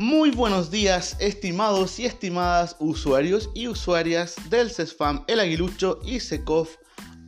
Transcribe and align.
Muy 0.00 0.30
buenos 0.30 0.70
días, 0.70 1.16
estimados 1.18 1.98
y 1.98 2.06
estimadas 2.06 2.76
usuarios 2.78 3.50
y 3.52 3.66
usuarias 3.66 4.36
del 4.48 4.70
CESFAM, 4.70 5.24
El 5.26 5.40
Aguilucho 5.40 5.98
y 6.04 6.20
SECOF 6.20 6.76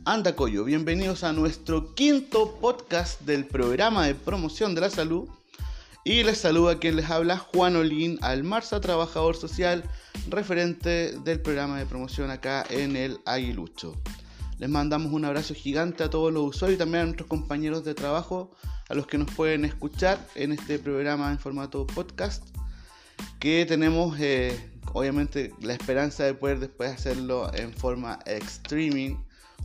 Andacoyo. 0.05 0.63
Bienvenidos 0.63 1.25
a 1.25 1.33
nuestro 1.33 1.93
quinto 1.95 2.57
podcast 2.61 3.19
del 3.23 3.45
programa 3.45 4.07
de 4.07 4.15
promoción 4.15 4.73
de 4.73 4.79
la 4.79 4.89
salud. 4.89 5.27
Y 6.05 6.23
les 6.23 6.37
saluda 6.37 6.79
quien 6.79 6.95
les 6.95 7.09
habla, 7.09 7.39
Juan 7.39 7.75
Olín 7.75 8.17
Almarza, 8.21 8.79
trabajador 8.79 9.35
social, 9.35 9.83
referente 10.29 11.19
del 11.25 11.41
programa 11.41 11.77
de 11.77 11.85
promoción 11.85 12.31
acá 12.31 12.65
en 12.69 12.95
El 12.95 13.19
Aguilucho. 13.25 14.01
Les 14.59 14.69
mandamos 14.69 15.11
un 15.11 15.25
abrazo 15.25 15.53
gigante 15.53 16.05
a 16.05 16.09
todos 16.09 16.31
los 16.31 16.55
usuarios 16.55 16.77
y 16.77 16.79
también 16.79 17.01
a 17.01 17.05
nuestros 17.07 17.27
compañeros 17.27 17.83
de 17.83 17.95
trabajo, 17.95 18.51
a 18.87 18.93
los 18.93 19.07
que 19.07 19.17
nos 19.17 19.29
pueden 19.31 19.65
escuchar 19.65 20.25
en 20.35 20.53
este 20.53 20.79
programa 20.79 21.31
en 21.31 21.39
formato 21.39 21.85
podcast, 21.85 22.50
que 23.39 23.65
tenemos 23.65 24.19
eh, 24.19 24.71
obviamente 24.93 25.53
la 25.61 25.73
esperanza 25.73 26.23
de 26.23 26.33
poder 26.33 26.59
después 26.59 26.91
hacerlo 26.91 27.51
en 27.53 27.73
forma 27.73 28.19
streaming, 28.25 29.17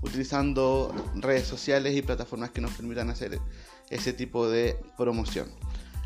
utilizando 0.03 0.95
redes 1.17 1.47
sociales 1.47 1.95
y 1.97 2.03
plataformas 2.03 2.51
que 2.51 2.61
nos 2.61 2.73
permitan 2.73 3.11
hacer 3.11 3.39
ese 3.91 4.13
tipo 4.13 4.49
de 4.49 4.77
promoción. 4.97 5.49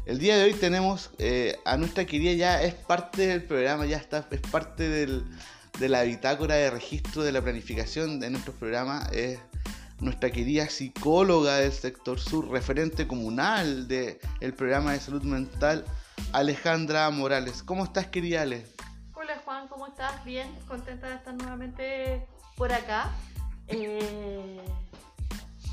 El 0.06 0.18
día 0.18 0.36
de 0.36 0.44
hoy 0.44 0.54
tenemos 0.54 1.10
eh, 1.18 1.56
a 1.64 1.76
nuestra 1.76 2.04
querida, 2.04 2.32
ya 2.32 2.62
es 2.62 2.74
parte 2.74 3.26
del 3.26 3.42
programa, 3.42 3.86
ya 3.86 3.98
está, 3.98 4.26
es 4.30 4.40
parte 4.40 4.88
del, 4.88 5.24
de 5.78 5.88
la 5.88 6.02
bitácora 6.02 6.56
de 6.56 6.70
registro 6.70 7.22
de 7.22 7.32
la 7.32 7.42
planificación 7.42 8.20
de 8.20 8.30
nuestros 8.30 8.56
programas 8.56 9.12
es 9.12 9.38
nuestra 10.00 10.30
querida 10.30 10.68
psicóloga 10.68 11.56
del 11.56 11.72
sector 11.72 12.18
sur, 12.18 12.50
referente 12.50 13.06
comunal 13.06 13.86
del 13.86 14.18
programa 14.56 14.92
de 14.92 15.00
salud 15.00 15.22
mental, 15.22 15.84
Alejandra 16.32 17.10
Morales. 17.10 17.62
¿Cómo 17.62 17.84
estás, 17.84 18.06
querida 18.06 18.42
Ale? 18.42 18.66
Hola 19.14 19.40
Juan, 19.44 19.68
¿cómo 19.68 19.86
estás? 19.86 20.24
Bien, 20.24 20.48
contenta 20.68 21.08
de 21.08 21.16
estar 21.16 21.34
nuevamente 21.34 22.26
por 22.56 22.72
acá. 22.72 23.10
Eh, 23.68 24.60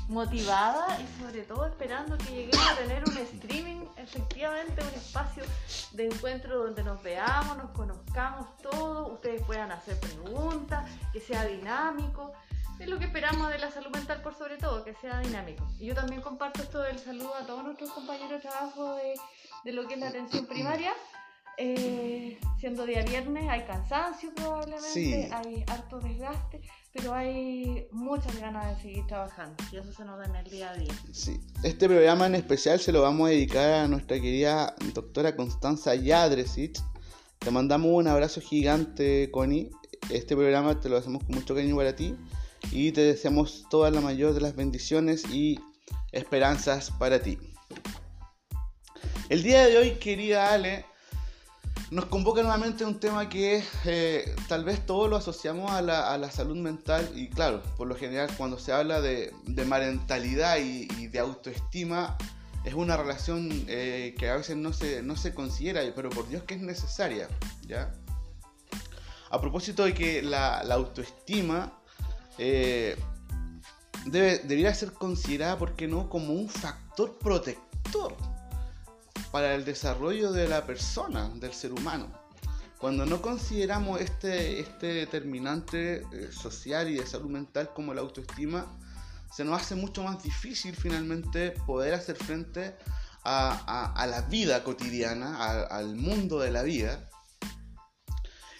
motivada 0.08 0.98
y 1.00 1.22
sobre 1.22 1.42
todo 1.42 1.66
esperando 1.66 2.16
que 2.16 2.30
lleguemos 2.30 2.66
a 2.66 2.76
tener 2.76 3.04
un 3.06 3.16
streaming, 3.18 3.84
efectivamente 3.96 4.82
un 4.82 4.94
espacio 4.94 5.44
de 5.92 6.06
encuentro 6.06 6.64
donde 6.64 6.82
nos 6.82 7.02
veamos, 7.02 7.56
nos 7.58 7.70
conozcamos 7.72 8.56
todos, 8.58 9.12
ustedes 9.12 9.42
puedan 9.44 9.70
hacer 9.70 9.98
preguntas, 10.00 10.90
que 11.12 11.20
sea 11.20 11.44
dinámico. 11.44 12.32
Es 12.78 12.88
lo 12.88 12.98
que 12.98 13.06
esperamos 13.06 13.50
de 13.50 13.58
la 13.58 13.70
salud 13.70 13.90
mental 13.90 14.22
por 14.22 14.34
sobre 14.34 14.56
todo, 14.56 14.84
que 14.84 14.94
sea 14.94 15.18
dinámico. 15.20 15.66
Y 15.78 15.86
yo 15.86 15.94
también 15.94 16.22
comparto 16.22 16.62
esto 16.62 16.80
del 16.80 16.98
saludo 16.98 17.34
a 17.34 17.44
todos 17.44 17.64
nuestros 17.64 17.90
compañeros 17.90 18.30
de 18.42 18.48
trabajo 18.48 18.94
de, 18.94 19.14
de 19.64 19.72
lo 19.72 19.86
que 19.86 19.94
es 19.94 20.00
la 20.00 20.08
atención 20.08 20.46
primaria. 20.46 20.92
Eh, 21.60 22.38
siendo 22.60 22.86
día 22.86 23.02
viernes 23.02 23.48
hay 23.48 23.64
cansancio 23.64 24.32
probablemente, 24.32 25.28
hay 25.32 25.64
harto 25.66 25.98
desgaste, 25.98 26.60
pero 26.92 27.12
hay 27.12 27.88
muchas 27.90 28.38
ganas 28.38 28.76
de 28.76 28.82
seguir 28.82 29.06
trabajando 29.08 29.56
y 29.72 29.76
eso 29.76 29.92
se 29.92 30.04
nos 30.04 30.18
da 30.18 30.26
en 30.26 30.36
el 30.36 30.48
día 30.48 30.70
a 30.70 30.76
día. 30.76 30.94
Sí, 31.12 31.40
este 31.64 31.88
programa 31.88 32.26
en 32.26 32.36
especial 32.36 32.78
se 32.78 32.92
lo 32.92 33.02
vamos 33.02 33.26
a 33.26 33.30
dedicar 33.30 33.72
a 33.72 33.88
nuestra 33.88 34.20
querida 34.20 34.76
doctora 34.94 35.34
Constanza 35.34 35.96
Yadresic. 35.96 36.78
Te 37.40 37.50
mandamos 37.50 37.90
un 37.92 38.06
abrazo 38.06 38.40
gigante, 38.40 39.28
Connie. 39.32 39.70
Este 40.10 40.36
programa 40.36 40.78
te 40.78 40.88
lo 40.88 40.96
hacemos 40.96 41.24
con 41.24 41.34
mucho 41.34 41.56
cariño 41.56 41.74
para 41.74 41.96
ti 41.96 42.14
y 42.70 42.92
te 42.92 43.00
deseamos 43.00 43.66
toda 43.68 43.90
la 43.90 44.00
mayor 44.00 44.32
de 44.32 44.42
las 44.42 44.54
bendiciones 44.54 45.24
y 45.28 45.58
esperanzas 46.12 46.92
para 46.92 47.20
ti. 47.20 47.36
El 49.28 49.42
día 49.42 49.66
de 49.66 49.76
hoy, 49.76 49.90
querida 49.96 50.54
Ale, 50.54 50.86
nos 51.90 52.06
convoca 52.06 52.40
nuevamente 52.40 52.86
un 52.86 52.98
tema 52.98 53.28
que 53.28 53.62
eh, 53.84 54.34
tal 54.48 54.64
vez 54.64 54.86
todos 54.86 55.10
lo 55.10 55.16
asociamos 55.16 55.70
a 55.70 55.82
la, 55.82 56.30
salud 56.30 56.56
mental 56.56 57.10
y 57.14 57.28
claro, 57.28 57.62
por 57.76 57.88
lo 57.88 57.94
general 57.94 58.30
cuando 58.38 58.58
se 58.58 58.72
habla 58.72 59.02
de, 59.02 59.34
de 59.44 60.88
y, 60.98 61.06
de 61.08 61.18
autoestima 61.18 62.16
es 62.64 62.72
una 62.72 62.96
relación 62.96 63.50
eh, 63.68 64.14
que 64.18 64.30
a 64.30 64.36
veces 64.36 64.56
no 64.56 64.72
se, 64.72 65.02
no 65.02 65.14
se 65.14 65.34
considera, 65.34 65.82
pero 65.94 66.08
por 66.08 66.26
Dios 66.30 66.44
que 66.44 66.54
es 66.54 66.62
necesaria, 66.62 67.28
¿ya? 67.66 67.92
A 69.28 69.38
propósito 69.42 69.84
de 69.84 69.92
que 69.92 70.22
la, 70.22 70.60
autoestima 70.60 71.78
eh, 72.38 72.96
debe, 74.06 74.38
debería 74.38 74.72
ser 74.74 74.92
considerada, 74.92 75.58
¿por 75.58 75.76
qué 75.76 75.86
no?, 75.86 76.08
como 76.08 76.32
un 76.32 76.48
factor 76.48 77.18
protector 77.18 78.16
para 79.30 79.54
el 79.54 79.64
desarrollo 79.64 80.32
de 80.32 80.48
la 80.48 80.64
persona, 80.66 81.28
del 81.34 81.52
ser 81.52 81.72
humano. 81.72 82.08
Cuando 82.78 83.04
no 83.04 83.20
consideramos 83.20 84.00
este, 84.00 84.60
este 84.60 84.86
determinante 84.86 86.02
eh, 86.12 86.30
social 86.30 86.88
y 86.88 86.94
de 86.94 87.06
salud 87.06 87.28
mental 87.28 87.70
como 87.74 87.92
la 87.92 88.00
autoestima, 88.00 88.66
se 89.32 89.44
nos 89.44 89.60
hace 89.60 89.74
mucho 89.74 90.02
más 90.02 90.22
difícil 90.22 90.74
finalmente 90.74 91.50
poder 91.66 91.94
hacer 91.94 92.16
frente 92.16 92.76
a, 93.24 94.06
la 94.08 94.22
vida 94.22 94.64
cotidiana, 94.64 95.64
al 95.64 95.96
mundo 95.96 96.38
de 96.38 96.50
la 96.50 96.62
vida. 96.62 97.10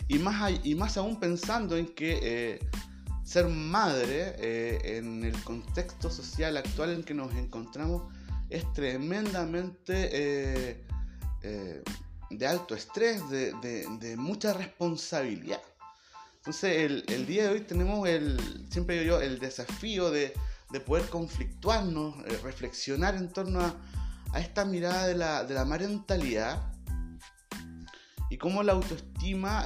Y 0.08 0.18
más, 0.18 0.52
y 0.62 0.74
más 0.74 0.96
aún 0.96 1.20
pensando 1.20 1.76
en 1.76 1.94
que 1.94 2.18
eh, 2.22 2.70
ser 3.24 3.46
madre 3.48 4.34
eh, 4.38 4.96
en 4.98 5.24
el 5.24 5.42
contexto 5.44 6.10
social 6.10 6.56
actual 6.56 6.90
en 6.90 7.04
que 7.04 7.14
nos 7.14 7.34
encontramos 7.34 8.12
es 8.50 8.72
tremendamente 8.72 10.08
eh, 10.12 10.84
eh, 11.42 11.82
de 12.30 12.46
alto 12.46 12.74
estrés, 12.74 13.22
de, 13.30 14.14
mucha 14.16 14.52
responsabilidad. 14.52 15.60
Entonces 16.36 16.90
el, 17.08 17.26
día 17.26 17.44
de 17.44 17.48
hoy 17.50 17.60
tenemos 17.60 18.08
el, 18.08 18.66
siempre 18.70 19.04
yo, 19.04 19.20
el 19.20 19.38
desafío 19.38 20.10
de, 20.10 20.32
poder 20.86 21.08
conflictuarnos, 21.08 22.14
eh, 22.26 22.38
reflexionar 22.42 23.16
en 23.16 23.28
torno 23.30 23.60
a, 23.60 23.74
esta 24.38 24.64
mirada 24.64 25.06
de 25.06 25.14
la, 25.14 25.44
de 25.44 25.54
la 25.54 25.64
y 28.30 28.36
cómo 28.36 28.62
la 28.62 28.74
autoestima 28.74 29.64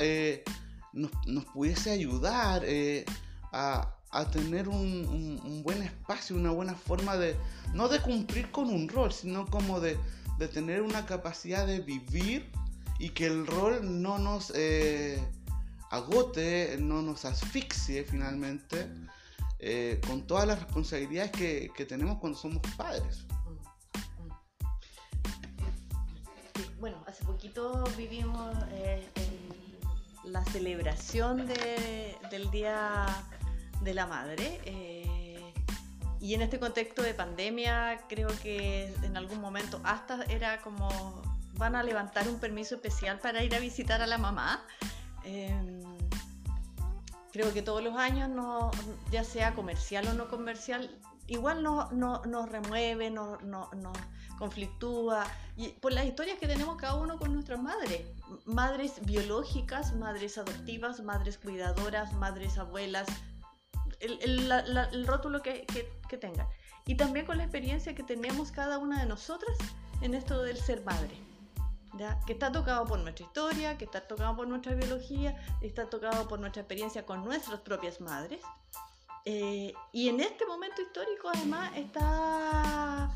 nos, 0.92 1.44
pudiese 1.46 1.90
ayudar 1.90 2.64
a, 3.52 3.96
a 4.12 4.30
tener 4.30 4.68
un, 4.68 5.62
buen 5.64 5.82
espacio, 5.82 6.36
una 6.36 6.50
buena 6.50 6.74
forma 6.74 7.16
de, 7.16 7.34
no 7.72 7.88
de 7.88 8.00
cumplir 8.00 8.50
con 8.50 8.68
un 8.68 8.88
rol, 8.88 9.12
sino 9.12 9.46
como 9.46 9.80
de, 9.80 9.98
tener 10.52 10.82
una 10.82 11.06
capacidad 11.06 11.68
de 11.68 11.78
vivir 11.78 12.50
y 12.98 13.10
que 13.10 13.26
el 13.26 13.46
rol 13.46 14.02
no 14.02 14.18
nos 14.18 14.52
eh, 14.56 15.22
agote, 15.90 16.78
no 16.80 17.00
nos 17.00 17.24
asfixie 17.24 18.02
finalmente, 18.02 18.90
eh, 19.60 20.00
con 20.04 20.26
todas 20.26 20.48
las 20.48 20.60
responsabilidades 20.60 21.30
que, 21.30 21.86
tenemos 21.88 22.18
cuando 22.18 22.38
somos 22.38 22.60
padres. 22.76 23.24
bueno, 26.80 27.04
hace 27.06 27.24
poquito 27.24 27.84
vivimos 27.96 28.56
eh, 28.72 29.06
la 30.24 30.44
celebración 30.46 31.46
del 31.46 32.50
Día 32.50 33.06
de 33.82 33.94
la 33.94 34.06
madre. 34.06 34.60
Eh, 34.64 35.52
y 36.20 36.34
en 36.34 36.42
este 36.42 36.60
contexto 36.60 37.02
de 37.02 37.14
pandemia, 37.14 37.98
creo 38.08 38.28
que 38.42 38.94
en 39.02 39.16
algún 39.16 39.40
momento 39.40 39.80
hasta 39.84 40.22
era 40.24 40.60
como 40.60 40.88
van 41.54 41.74
a 41.76 41.82
levantar 41.82 42.28
un 42.28 42.38
permiso 42.38 42.76
especial 42.76 43.18
para 43.18 43.42
ir 43.42 43.54
a 43.54 43.58
visitar 43.58 44.00
a 44.00 44.06
la 44.06 44.18
mamá. 44.18 44.64
Em, 45.24 45.82
creo 47.32 47.52
que 47.52 47.62
todos 47.62 47.82
los 47.82 47.96
años, 47.96 48.28
no, 48.28 48.70
ya 49.10 49.24
sea 49.24 49.54
comercial 49.54 50.06
o 50.06 50.14
no 50.14 50.28
comercial, 50.28 50.96
igual 51.26 51.62
nos 51.62 51.92
no, 51.92 52.22
no 52.24 52.46
remueve, 52.46 53.10
nos 53.10 53.42
no, 53.42 53.70
no, 53.74 53.92
conflictúa, 54.38 55.24
y 55.56 55.68
por 55.68 55.92
las 55.92 56.04
historias 56.04 56.38
que 56.38 56.48
tenemos 56.48 56.76
cada 56.76 56.94
uno 56.94 57.18
con 57.18 57.32
nuestras 57.32 57.60
madres, 57.60 58.06
madres 58.44 58.94
biológicas, 59.04 59.94
madres 59.94 60.38
adoptivas, 60.38 61.00
madres 61.02 61.38
cuidadoras, 61.38 62.12
madres 62.14 62.58
abuelas, 62.58 63.06
el, 64.02 65.06
rótulo 65.06 65.42
que, 65.42 65.66
que, 66.08 66.18
tengan. 66.18 66.46
Y 66.86 66.96
también 66.96 67.24
con 67.24 67.38
la 67.38 67.44
experiencia 67.44 67.94
que 67.94 68.02
tenemos 68.02 68.50
cada 68.50 68.78
una 68.78 69.00
de 69.00 69.06
nosotras 69.06 69.56
en 70.00 70.14
esto 70.14 70.42
del 70.42 70.56
ser 70.56 70.82
madre. 70.84 71.16
¿ya? 71.96 72.18
Que 72.26 72.32
está 72.32 72.50
tocado 72.50 72.84
por 72.86 72.98
nuestra 72.98 73.24
historia, 73.24 73.78
que 73.78 73.84
está 73.84 74.00
tocado 74.00 74.36
por 74.36 74.48
nuestra 74.48 74.74
biología, 74.74 75.36
está 75.60 75.88
tocado 75.88 76.26
por 76.26 76.40
nuestra 76.40 76.62
experiencia 76.62 77.06
con 77.06 77.24
nuestras 77.24 77.60
propias 77.60 78.00
madres. 78.00 78.40
Eh, 79.24 79.72
y 79.92 80.08
en 80.08 80.20
este 80.20 80.44
momento 80.46 80.82
histórico 80.82 81.30
además 81.32 81.70
está, 81.76 83.10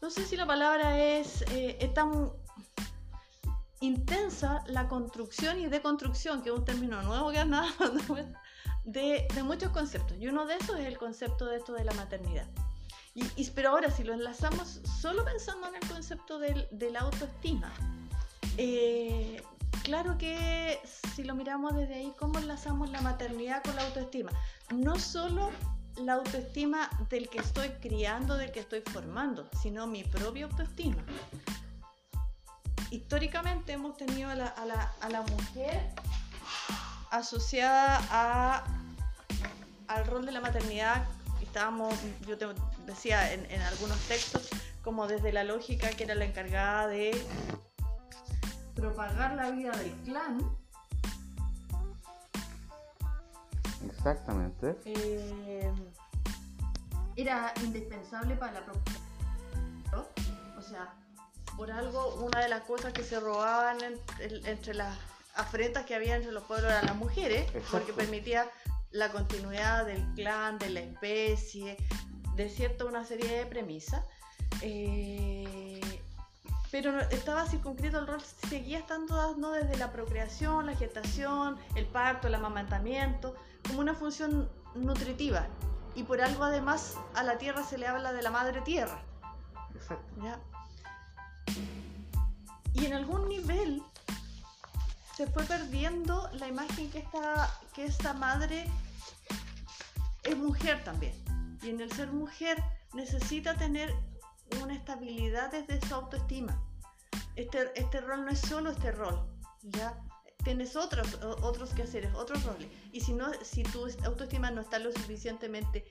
no 0.00 0.10
sé 0.10 0.24
si 0.24 0.36
la 0.36 0.46
palabra 0.46 0.98
es, 0.98 1.42
eh, 1.50 1.76
es 1.78 1.92
tan 1.92 2.32
intensa 3.80 4.64
la 4.66 4.88
construcción 4.88 5.60
y 5.60 5.66
deconstrucción, 5.66 6.42
que 6.42 6.48
es 6.48 6.54
un 6.54 6.64
término 6.64 7.02
nuevo 7.02 7.30
que 7.30 7.38
anda 7.38 7.66
de, 8.84 9.26
muchos 9.44 9.70
conceptos. 9.70 10.16
Y 10.18 10.28
uno 10.28 10.46
de 10.46 10.56
esos 10.56 10.78
es 10.78 10.86
el 10.86 10.98
concepto 10.98 11.46
de 11.46 11.56
esto 11.56 11.72
de 11.72 11.84
la 11.84 11.92
maternidad. 11.94 12.46
Y, 13.14 13.48
pero 13.50 13.70
ahora, 13.70 13.90
si 13.90 14.02
lo 14.02 14.12
enlazamos 14.12 14.80
solo 15.00 15.24
pensando 15.24 15.68
en 15.68 15.76
el 15.76 15.88
concepto 15.88 16.38
del, 16.38 16.66
de 16.70 16.90
la 16.90 17.00
autoestima, 17.00 17.72
Eh, 18.56 19.42
claro 19.82 20.16
que 20.16 20.78
si 21.14 21.24
lo 21.24 21.34
miramos 21.34 21.74
desde 21.74 21.94
ahí, 21.94 22.12
¿cómo 22.18 22.38
enlazamos 22.38 22.90
la 22.90 23.00
maternidad 23.00 23.64
con 23.64 23.74
la 23.74 23.82
autoestima? 23.82 24.30
No 24.72 24.96
solo 24.98 25.50
la 25.96 26.14
autoestima 26.14 26.90
del 27.08 27.28
que 27.28 27.38
estoy 27.38 27.68
criando, 27.80 28.36
del 28.36 28.50
que 28.52 28.60
estoy 28.60 28.80
formando, 28.80 29.48
sino 29.62 29.86
mi 29.86 30.04
propia 30.04 30.46
autoestima. 30.46 31.02
Históricamente 32.90 33.72
hemos 33.72 33.96
tenido 33.96 34.30
a 34.30 34.34
la, 34.36 35.22
mujer 35.30 35.90
asociada 37.18 38.00
a, 38.10 38.64
al 39.88 40.06
rol 40.06 40.26
de 40.26 40.32
la 40.32 40.40
maternidad. 40.40 41.04
Estábamos, 41.42 41.94
yo 42.26 42.36
te 42.36 42.46
decía 42.86 43.32
en, 43.32 43.48
en 43.50 43.62
algunos 43.62 43.98
textos, 44.08 44.48
como 44.82 45.06
desde 45.06 45.32
la 45.32 45.44
lógica 45.44 45.90
que 45.90 46.04
era 46.04 46.14
la 46.14 46.24
encargada 46.24 46.88
de 46.88 47.12
propagar 48.74 49.34
la 49.34 49.50
vida 49.50 49.70
del 49.72 49.92
clan. 50.02 50.38
Exactamente. 53.86 54.76
Eh, 54.84 55.72
era 57.16 57.52
indispensable 57.62 58.34
para 58.36 58.52
la. 58.52 58.62
O 60.58 60.62
sea, 60.62 60.94
por 61.56 61.70
algo, 61.70 62.16
una 62.16 62.40
de 62.40 62.48
las 62.48 62.62
cosas 62.62 62.92
que 62.92 63.04
se 63.04 63.20
robaban 63.20 63.78
entre 64.18 64.74
las 64.74 64.96
afrentas 65.34 65.84
que 65.84 65.94
había 65.94 66.16
entre 66.16 66.32
los 66.32 66.44
pueblos 66.44 66.70
eran 66.70 66.86
las 66.86 66.96
mujeres, 66.96 67.50
porque 67.70 67.92
permitía 67.92 68.48
la 68.90 69.10
continuidad 69.10 69.86
del 69.86 70.02
clan, 70.14 70.58
de 70.58 70.70
la 70.70 70.80
especie, 70.80 71.76
de 72.36 72.48
cierta 72.48 72.84
una 72.84 73.04
serie 73.04 73.28
de 73.28 73.46
premisas. 73.46 74.04
Eh, 74.62 75.80
pero 76.70 76.98
estaba 77.10 77.46
circunscrito 77.46 77.98
el 78.00 78.06
rol, 78.06 78.20
seguía 78.48 78.78
estando 78.78 79.14
dando 79.14 79.52
desde 79.52 79.76
la 79.76 79.92
procreación, 79.92 80.66
la 80.66 80.74
gestación, 80.74 81.56
el 81.76 81.86
parto, 81.86 82.26
el 82.26 82.34
amamantamiento, 82.34 83.34
como 83.66 83.80
una 83.80 83.94
función 83.94 84.50
nutritiva. 84.74 85.46
Y 85.94 86.02
por 86.02 86.20
algo 86.20 86.42
además 86.42 86.96
a 87.14 87.22
la 87.22 87.38
tierra 87.38 87.62
se 87.62 87.78
le 87.78 87.86
habla 87.86 88.12
de 88.12 88.22
la 88.22 88.30
madre 88.30 88.60
tierra. 88.62 89.00
Exacto. 89.74 90.04
Y 92.72 92.86
en 92.86 92.92
algún 92.92 93.28
nivel 93.28 93.80
se 95.16 95.26
fue 95.28 95.44
perdiendo 95.44 96.28
la 96.32 96.48
imagen 96.48 96.90
que 96.90 96.98
esta, 96.98 97.50
que 97.72 97.84
esta 97.84 98.12
madre 98.14 98.68
es 100.24 100.36
mujer 100.36 100.82
también. 100.82 101.14
Y 101.62 101.70
en 101.70 101.80
el 101.80 101.92
ser 101.92 102.10
mujer 102.12 102.62
necesita 102.92 103.54
tener 103.54 103.94
una 104.62 104.74
estabilidad 104.74 105.50
desde 105.52 105.86
su 105.86 105.94
autoestima. 105.94 106.60
Este, 107.36 107.70
este 107.80 108.00
rol 108.00 108.24
no 108.24 108.30
es 108.30 108.40
solo 108.40 108.70
este 108.70 108.92
rol, 108.92 109.26
¿ya? 109.62 109.98
Tienes 110.42 110.76
otros, 110.76 111.14
otros 111.42 111.70
quehaceres, 111.70 112.14
otros 112.14 112.44
roles. 112.44 112.68
Y 112.92 113.00
si, 113.00 113.12
no, 113.12 113.32
si 113.42 113.62
tu 113.62 113.86
autoestima 114.04 114.50
no 114.50 114.60
está 114.60 114.78
lo 114.78 114.92
suficientemente 114.92 115.90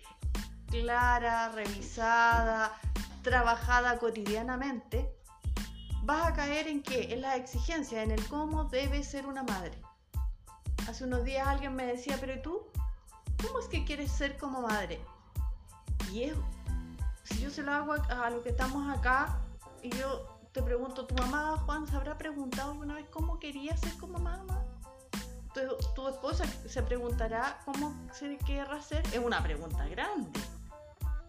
clara, 0.69 1.49
revisada, 1.49 2.73
trabajada 3.23 3.97
cotidianamente, 3.97 5.15
vas 6.03 6.27
a 6.27 6.33
caer 6.33 6.67
en 6.67 6.83
qué? 6.83 7.13
En 7.13 7.21
la 7.21 7.35
exigencia, 7.35 8.03
en 8.03 8.11
el 8.11 8.27
cómo 8.27 8.65
debe 8.65 9.03
ser 9.03 9.25
una 9.25 9.43
madre. 9.43 9.81
Hace 10.87 11.05
unos 11.05 11.23
días 11.23 11.47
alguien 11.47 11.75
me 11.75 11.85
decía, 11.85 12.17
pero 12.19 12.33
¿y 12.33 12.41
tú? 12.41 12.61
¿Cómo 13.41 13.59
es 13.59 13.67
que 13.67 13.85
quieres 13.85 14.11
ser 14.11 14.37
como 14.37 14.61
madre? 14.61 14.99
Y 16.11 16.23
es 16.23 16.35
si 17.23 17.41
yo 17.41 17.49
se 17.49 17.63
lo 17.63 17.71
hago 17.71 17.93
a, 17.93 18.29
los 18.29 18.43
que 18.43 18.49
estamos 18.49 18.95
acá 18.95 19.39
y 19.81 19.89
yo 19.91 20.27
te 20.51 20.61
pregunto, 20.61 21.05
¿tu 21.05 21.15
mamá, 21.15 21.57
Juan, 21.65 21.87
se 21.87 21.95
habrá 21.95 22.17
preguntado 22.17 22.71
alguna 22.71 22.95
vez 22.95 23.07
cómo 23.09 23.39
quería 23.39 23.75
ser 23.77 23.95
como 23.97 24.19
mamá? 24.19 24.45
Tu, 25.53 25.61
tu 25.95 26.07
esposa 26.07 26.45
se 26.67 26.83
preguntará 26.83 27.59
cómo 27.63 27.93
se 28.11 28.37
querrá 28.39 28.81
ser. 28.81 29.05
Es 29.13 29.19
una 29.19 29.41
pregunta 29.41 29.87
grande. 29.87 30.31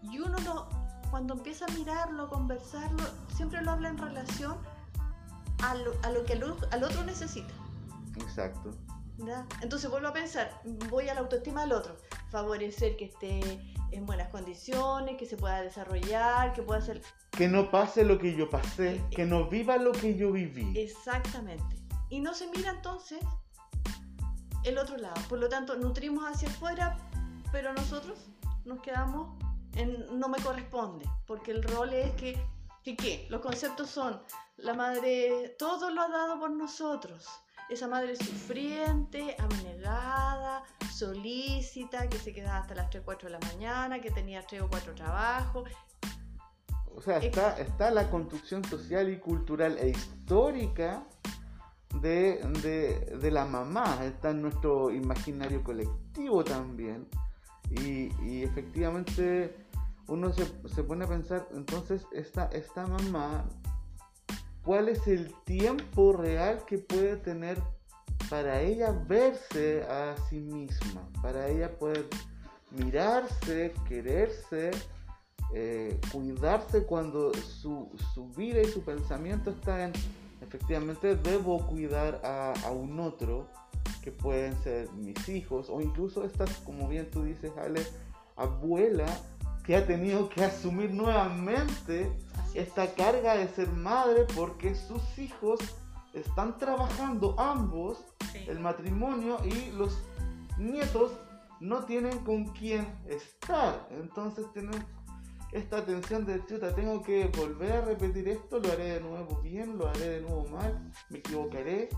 Y 0.01 0.19
uno 0.19 0.37
lo, 0.39 0.67
cuando 1.15 1.35
empieza 1.35 1.63
a 1.63 1.71
mirarlo, 1.71 2.27
conversarlo, 2.27 3.01
siempre 3.33 3.61
lo 3.61 3.71
habla 3.71 3.87
en 3.87 3.97
relación 3.97 4.57
a 5.63 5.73
lo, 5.73 5.93
a 6.03 6.09
lo 6.09 6.25
que 6.25 6.33
el, 6.33 6.43
al 6.71 6.83
otro 6.83 7.05
necesita. 7.05 7.53
Exacto. 8.17 8.71
Entonces 9.61 9.89
vuelvo 9.89 10.09
a 10.09 10.11
pensar, 10.11 10.61
voy 10.89 11.07
a 11.07 11.13
la 11.13 11.21
autoestima 11.21 11.61
del 11.61 11.71
otro, 11.71 11.95
favorecer 12.31 12.97
que 12.97 13.05
esté 13.05 13.61
en 13.91 14.05
buenas 14.05 14.27
condiciones, 14.27 15.15
que 15.17 15.25
se 15.25 15.37
pueda 15.37 15.61
desarrollar, 15.61 16.51
que 16.51 16.63
pueda 16.63 16.81
hacer... 16.81 17.01
Que 17.31 17.47
no 17.47 17.71
pase 17.71 18.03
lo 18.03 18.19
que 18.19 18.35
yo 18.35 18.49
pasé, 18.49 19.01
que 19.09 19.23
no 19.23 19.47
viva 19.47 19.77
lo 19.77 19.93
que 19.93 20.17
yo 20.17 20.33
viví. 20.33 20.77
Exactamente. 20.77 21.81
Y 22.09 22.19
no 22.19 22.33
se 22.33 22.47
mira 22.47 22.71
entonces 22.71 23.19
el 24.65 24.77
otro 24.77 24.97
lado. 24.97 25.15
Por 25.29 25.39
lo 25.39 25.47
tanto, 25.47 25.77
nutrimos 25.77 26.25
hacia 26.25 26.49
afuera, 26.49 26.97
pero 27.53 27.71
nosotros 27.73 28.19
nos 28.65 28.81
quedamos 28.81 29.44
en 29.75 30.19
no 30.19 30.27
me 30.27 30.39
corresponde, 30.39 31.05
porque 31.25 31.51
el 31.51 31.63
rol 31.63 31.93
es 31.93 32.11
que, 32.13 32.37
que 32.83 32.95
¿qué? 32.95 33.27
Los 33.29 33.41
conceptos 33.41 33.89
son, 33.89 34.21
la 34.57 34.73
madre, 34.73 35.55
todo 35.59 35.91
lo 35.91 36.01
ha 36.01 36.09
dado 36.09 36.39
por 36.39 36.51
nosotros 36.51 37.27
esa 37.69 37.87
madre 37.87 38.15
sufriente, 38.15 39.35
abnegada, 39.39 40.63
solícita, 40.91 42.07
que 42.07 42.17
se 42.17 42.33
quedaba 42.33 42.59
hasta 42.59 42.75
las 42.75 42.89
3, 42.89 43.03
4 43.03 43.29
de 43.29 43.39
la 43.39 43.39
mañana, 43.39 43.99
que 43.99 44.11
tenía 44.11 44.45
3 44.45 44.61
o 44.61 44.69
4 44.69 44.93
trabajos. 44.93 45.69
O 46.95 47.01
sea, 47.01 47.17
está, 47.17 47.59
está 47.59 47.91
la 47.91 48.09
construcción 48.09 48.63
social 48.63 49.09
y 49.09 49.19
cultural 49.19 49.77
e 49.77 49.89
histórica 49.89 51.03
de, 52.01 52.39
de, 53.19 53.31
la 53.31 53.45
mamá, 53.45 53.99
está 54.05 54.29
en 54.29 54.41
nuestro 54.43 54.91
imaginario 54.91 55.63
colectivo 55.63 56.43
también. 56.43 57.07
Y, 57.69 58.11
y 58.23 58.43
efectivamente 58.43 59.64
uno 60.07 60.31
se, 60.33 60.45
se, 60.73 60.83
pone 60.83 61.05
a 61.05 61.07
pensar, 61.07 61.47
entonces 61.53 62.05
esta, 62.11 62.45
esta 62.47 62.85
mamá 62.85 63.45
cuál 64.65 64.89
es 64.89 65.07
el 65.07 65.31
tiempo 65.45 66.13
real 66.13 66.65
que 66.65 66.79
puede 66.79 67.17
tener 67.17 67.61
para 68.29 68.61
ella 68.61 68.91
verse 69.07 69.83
a 69.83 70.15
sí 70.29 70.39
misma, 70.39 71.07
para 71.21 71.47
ella 71.47 71.77
poder 71.77 72.07
mirarse, 72.71 73.73
quererse, 73.87 74.71
eh, 75.53 75.99
cuidarse 76.11 76.83
cuando 76.83 77.31
su, 77.33 77.91
vida 78.35 78.61
y 78.61 78.65
su 78.65 78.81
pensamiento 78.81 79.51
está 79.51 79.85
en, 79.85 79.93
efectivamente, 80.41 81.15
debo 81.15 81.65
cuidar 81.67 82.19
a, 82.23 82.53
a, 82.65 82.71
un 82.71 82.99
otro, 82.99 83.47
que 84.01 84.11
pueden 84.11 84.55
ser 84.63 84.91
mis 84.93 85.29
hijos, 85.29 85.69
o 85.69 85.79
incluso 85.81 86.23
estas, 86.23 86.49
como 86.59 86.87
bien 86.87 87.09
tú 87.11 87.23
dices, 87.23 87.51
Ale, 87.57 87.81
abuela, 88.35 89.05
que 89.65 89.75
ha 89.75 89.85
tenido 89.85 90.29
que 90.29 90.43
asumir 90.43 90.91
nuevamente 90.91 92.11
esta 92.53 92.93
carga 92.93 93.35
de 93.35 93.47
ser 93.47 93.69
madre 93.69 94.25
porque 94.35 94.75
sus 94.75 95.17
hijos 95.17 95.59
están 96.13 96.57
trabajando 96.57 97.35
ambos, 97.39 97.97
el 98.47 98.59
matrimonio 98.59 99.37
y 99.43 99.71
los 99.71 99.97
nietos 100.57 101.11
no 101.59 101.83
tienen 101.85 102.19
con 102.19 102.45
quién 102.45 102.87
estar. 103.07 103.87
Entonces 103.91 104.45
tienen 104.53 104.85
esta 105.51 105.85
tensión 105.85 106.25
de 106.25 106.45
chuta, 106.45 106.73
tengo 106.75 107.01
que 107.01 107.25
volver 107.37 107.71
a 107.71 107.81
repetir 107.81 108.27
esto, 108.27 108.59
lo 108.59 108.71
haré 108.71 108.95
de 108.95 109.01
nuevo 109.01 109.41
bien, 109.41 109.77
lo 109.77 109.87
haré 109.87 110.09
de 110.09 110.21
nuevo 110.21 110.45
mal, 110.49 110.91
me 111.09 111.19
equivocaré. 111.19 111.89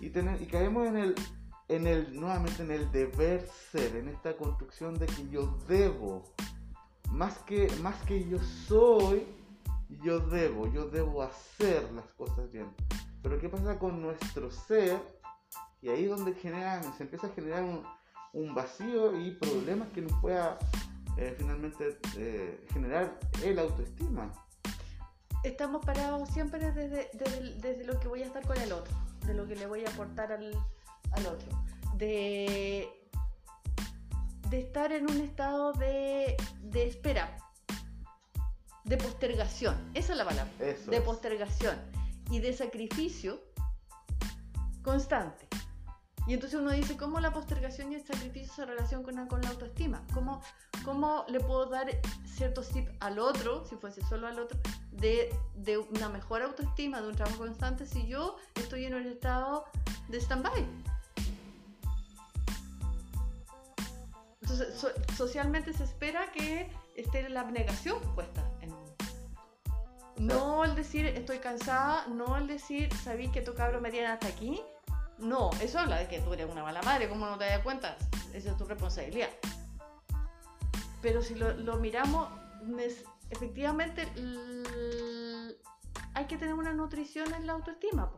Y, 0.00 0.06
y 0.06 0.46
caemos 0.46 0.86
en 0.86 0.96
el, 0.96 1.14
en 1.68 1.86
el, 1.86 2.18
nuevamente 2.18 2.62
en 2.62 2.70
el 2.70 2.90
deber 2.92 3.48
ser, 3.70 3.96
en 3.96 4.08
esta 4.08 4.36
construcción 4.36 4.94
de 4.98 5.06
que 5.06 5.28
yo 5.28 5.58
debo, 5.68 6.24
más 7.10 7.38
que, 7.40 7.70
más 7.82 7.96
que 8.04 8.28
yo 8.28 8.38
soy, 8.66 9.26
yo 10.02 10.20
debo, 10.20 10.70
yo 10.72 10.86
debo 10.88 11.22
hacer 11.22 11.90
las 11.92 12.06
cosas 12.16 12.50
bien. 12.50 12.66
Pero 13.22 13.40
¿qué 13.40 13.48
pasa 13.48 13.78
con 13.78 14.00
nuestro 14.00 14.50
ser? 14.50 15.00
Y 15.82 15.88
ahí 15.88 16.04
es 16.04 16.10
donde 16.10 16.34
genera, 16.34 16.82
se 16.96 17.02
empieza 17.04 17.26
a 17.26 17.30
generar 17.30 17.64
un, 18.32 18.54
vacío 18.54 19.18
y 19.18 19.30
problemas 19.32 19.88
que 19.88 20.02
nos 20.02 20.12
pueda 20.20 20.58
eh, 21.16 21.34
finalmente 21.38 21.98
eh, 22.16 22.66
generar 22.72 23.18
el 23.42 23.58
autoestima. 23.58 24.30
Estamos 25.42 25.84
parados 25.84 26.28
siempre 26.30 26.70
desde, 26.70 27.10
desde, 27.60 27.84
lo 27.84 27.98
que 27.98 28.08
voy 28.08 28.22
a 28.22 28.26
estar 28.26 28.46
con 28.46 28.58
el 28.58 28.72
otro, 28.72 28.94
de 29.26 29.34
lo 29.34 29.46
que 29.46 29.56
le 29.56 29.66
voy 29.66 29.84
a 29.84 29.88
aportar 29.88 30.32
al, 30.32 30.52
al 31.12 31.26
otro, 31.26 31.48
de, 31.94 33.05
de 34.50 34.60
estar 34.60 34.92
en 34.92 35.10
un 35.10 35.20
estado 35.20 35.72
de, 35.72 36.36
de 36.62 36.86
espera 36.86 37.36
de 38.86 38.96
postergación, 38.96 39.74
esa 39.94 40.12
es 40.12 40.18
la 40.18 40.24
palabra, 40.24 40.50
de 40.58 41.00
postergación 41.00 41.76
y 42.30 42.38
de 42.38 42.52
sacrificio 42.52 43.40
constante. 44.82 45.48
Y 46.28 46.34
entonces 46.34 46.60
uno 46.60 46.70
dice, 46.70 46.96
¿cómo 46.96 47.20
la 47.20 47.32
postergación 47.32 47.92
y 47.92 47.96
el 47.96 48.04
sacrificio 48.04 48.52
se 48.54 48.64
relacionan 48.64 49.26
con, 49.26 49.42
la 49.42 49.48
autoestima? 49.48 50.02
¿Cómo, 50.14 50.40
¿Cómo 50.84 51.24
le 51.28 51.40
puedo 51.40 51.66
dar 51.66 51.88
ciertos 52.26 52.68
tips 52.68 52.90
al 53.00 53.18
otro, 53.18 53.64
si 53.66 53.76
fuese 53.76 54.02
solo 54.02 54.26
al 54.28 54.38
otro, 54.38 54.58
de, 54.92 55.34
de 55.54 55.78
una 55.78 56.08
mejor 56.08 56.42
autoestima, 56.42 57.00
de 57.00 57.08
un 57.08 57.14
trabajo 57.14 57.38
constante, 57.38 57.86
si 57.86 58.06
yo 58.06 58.36
estoy 58.54 58.86
en 58.86 58.94
un 58.94 59.06
estado 59.06 59.64
de 60.08 60.20
stand-by? 60.20 60.95
Entonces, 64.48 64.86
socialmente 65.16 65.72
se 65.72 65.82
espera 65.82 66.30
que 66.30 66.70
esté 66.94 67.28
la 67.28 67.40
abnegación 67.40 68.00
puesta 68.14 68.48
en 68.60 68.72
no 70.18 70.64
el 70.64 70.76
decir 70.76 71.04
estoy 71.04 71.38
cansada, 71.38 72.06
no 72.06 72.36
el 72.36 72.46
decir 72.46 72.94
sabí 72.94 73.28
que 73.28 73.40
tu 73.40 73.54
cabro 73.54 73.80
me 73.80 73.90
tiene 73.90 74.06
hasta 74.06 74.28
aquí, 74.28 74.62
no, 75.18 75.50
eso 75.60 75.80
habla 75.80 75.98
de 75.98 76.06
que 76.06 76.20
tú 76.20 76.32
eres 76.32 76.48
una 76.48 76.62
mala 76.62 76.80
madre, 76.82 77.08
¿cómo 77.08 77.26
no 77.26 77.36
te 77.36 77.44
das 77.44 77.60
cuenta? 77.60 77.96
Esa 78.32 78.52
es 78.52 78.56
tu 78.56 78.64
responsabilidad. 78.64 79.30
Pero 81.02 81.22
si 81.22 81.34
lo, 81.34 81.76
miramos, 81.78 82.28
efectivamente 83.30 84.06
hay 86.14 86.24
que 86.26 86.38
tener 86.38 86.54
una 86.54 86.72
nutrición 86.72 87.34
en 87.34 87.48
la 87.48 87.54
autoestima 87.54 88.12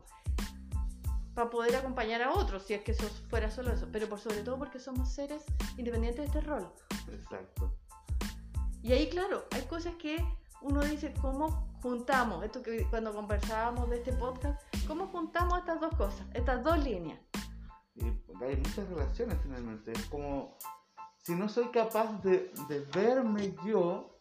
para 1.39 1.51
poder 1.51 1.77
acompañar 1.77 2.21
a 2.21 2.33
otros, 2.33 2.65
si 2.65 2.75
es 2.75 2.83
que 2.83 2.91
eso 2.91 3.09
fuera 3.31 3.49
solo 3.49 3.71
eso, 3.73 3.87
pero 3.93 4.09
por 4.09 4.19
sobre 4.19 4.43
todo 4.43 4.59
porque 4.59 4.81
somos 4.81 5.09
seres 5.09 5.45
independientes 5.77 6.23
de 6.23 6.27
este 6.27 6.41
rol. 6.41 6.69
Exacto. 7.13 7.79
Y 8.83 8.91
ahí, 8.91 9.09
claro, 9.09 9.45
hay 9.53 9.63
cosas 9.63 9.95
que 9.95 10.17
uno 10.63 10.81
dice, 10.83 11.15
¿cómo 11.21 11.79
juntamos? 11.81 12.45
Esto 12.45 12.61
que 12.61 12.85
cuando 12.91 13.15
conversábamos 13.15 13.89
de 13.89 13.99
este 13.99 14.13
podcast, 14.15 14.61
¿cómo 14.89 15.07
juntamos 15.07 15.61
estas 15.61 15.81
dos 15.81 15.95
cosas, 15.95 16.27
estas 16.35 16.65
dos 16.65 16.83
líneas? 16.83 17.21
Y 17.95 18.07
hay 18.43 18.57
muchas 18.57 18.89
relaciones 18.89 19.39
finalmente. 19.41 19.93
Es 19.93 20.07
como, 20.07 20.59
si 21.19 21.37
no 21.37 21.49
soy 21.49 21.69
capaz 21.69 22.21
de, 22.25 22.53
de 22.69 22.81
verme 22.93 23.55
yo, 23.65 24.19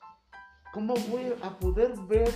¿cómo 0.71 0.93
voy 1.09 1.33
a 1.41 1.57
poder 1.57 1.97
ver 2.01 2.31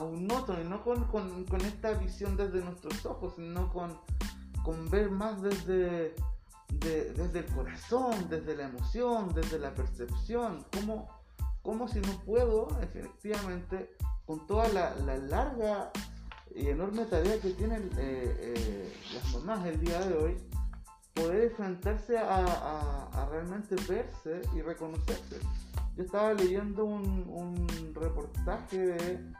a 0.00 0.04
un 0.04 0.30
otro? 0.32 0.60
Y 0.60 0.64
no 0.64 0.82
con, 0.82 1.04
con, 1.04 1.44
con 1.44 1.60
esta 1.60 1.92
visión 1.92 2.36
desde 2.36 2.62
nuestros 2.62 3.04
ojos, 3.06 3.34
sino 3.36 3.72
con, 3.72 3.96
con 4.64 4.90
ver 4.90 5.10
más 5.10 5.40
desde, 5.42 6.14
desde 6.68 7.38
el 7.38 7.46
corazón, 7.46 8.28
desde 8.28 8.56
la 8.56 8.64
emoción, 8.64 9.32
desde 9.34 9.58
la 9.58 9.74
percepción. 9.74 10.64
¿Cómo, 10.74 11.08
como 11.62 11.88
si 11.88 12.00
no 12.00 12.12
puedo, 12.24 12.68
efectivamente, 12.80 13.94
con 14.26 14.46
toda 14.46 14.68
la, 14.68 14.94
larga 15.18 15.90
y 16.54 16.68
enorme 16.68 17.04
tarea 17.04 17.40
que 17.40 17.50
tienen 17.50 17.90
eh, 17.96 18.54
eh, 18.56 18.92
las 19.14 19.34
mamás 19.34 19.66
el 19.66 19.80
día 19.80 20.00
de 20.00 20.14
hoy, 20.16 20.36
poder 21.14 21.50
enfrentarse 21.50 22.18
a, 22.18 23.28
realmente 23.30 23.76
verse 23.88 24.42
y 24.54 24.62
reconocerse. 24.62 25.38
Yo 25.96 26.04
estaba 26.04 26.32
leyendo 26.32 26.84
un, 26.84 27.92
reportaje 27.94 28.78
de 28.78 29.32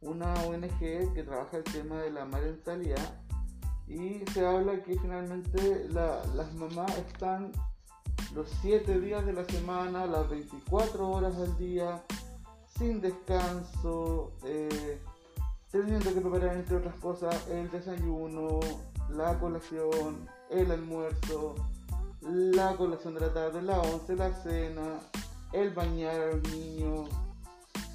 una 0.00 0.34
ONG 0.44 0.78
que 0.78 1.22
trabaja 1.24 1.58
el 1.58 1.64
tema 1.64 1.96
de 2.02 2.10
la 2.10 2.24
marentalidad 2.24 3.20
y 3.86 4.24
se 4.32 4.44
habla 4.44 4.82
que 4.82 4.98
finalmente 4.98 5.88
las 5.90 6.54
mamás 6.54 6.96
están 6.98 7.52
los 8.34 8.50
7 8.62 9.00
días 9.00 9.24
de 9.24 9.32
la 9.32 9.44
semana, 9.44 10.06
las 10.06 10.28
24 10.28 11.08
horas 11.08 11.36
al 11.36 11.56
día, 11.56 12.02
sin 12.76 13.00
descanso, 13.00 14.32
eh, 14.44 15.00
teniendo 15.70 16.12
que 16.12 16.20
preparar 16.20 16.56
entre 16.56 16.76
otras 16.76 16.94
cosas 16.96 17.46
el 17.48 17.70
desayuno, 17.70 18.60
la 19.10 19.38
colación, 19.38 20.28
el 20.50 20.70
almuerzo, 20.70 21.54
la 22.20 22.76
colación 22.76 23.14
de 23.14 23.20
la 23.20 23.32
tarde, 23.32 23.62
la 23.62 23.80
once, 23.80 24.16
la 24.16 24.32
cena, 24.42 25.00
el 25.52 25.70
bañar 25.70 26.20
al 26.20 26.42
niño, 26.42 27.04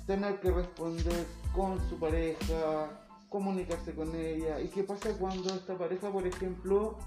tener 0.07 0.39
que 0.39 0.51
responder 0.51 1.25
con 1.53 1.79
su 1.89 1.99
pareja, 1.99 3.07
comunicarse 3.29 3.93
con 3.93 4.15
ella. 4.15 4.59
¿Y 4.59 4.69
qué 4.69 4.83
pasa 4.83 5.17
cuando 5.17 5.53
esta 5.53 5.77
pareja, 5.77 6.11
por 6.11 6.25
ejemplo, 6.25 6.97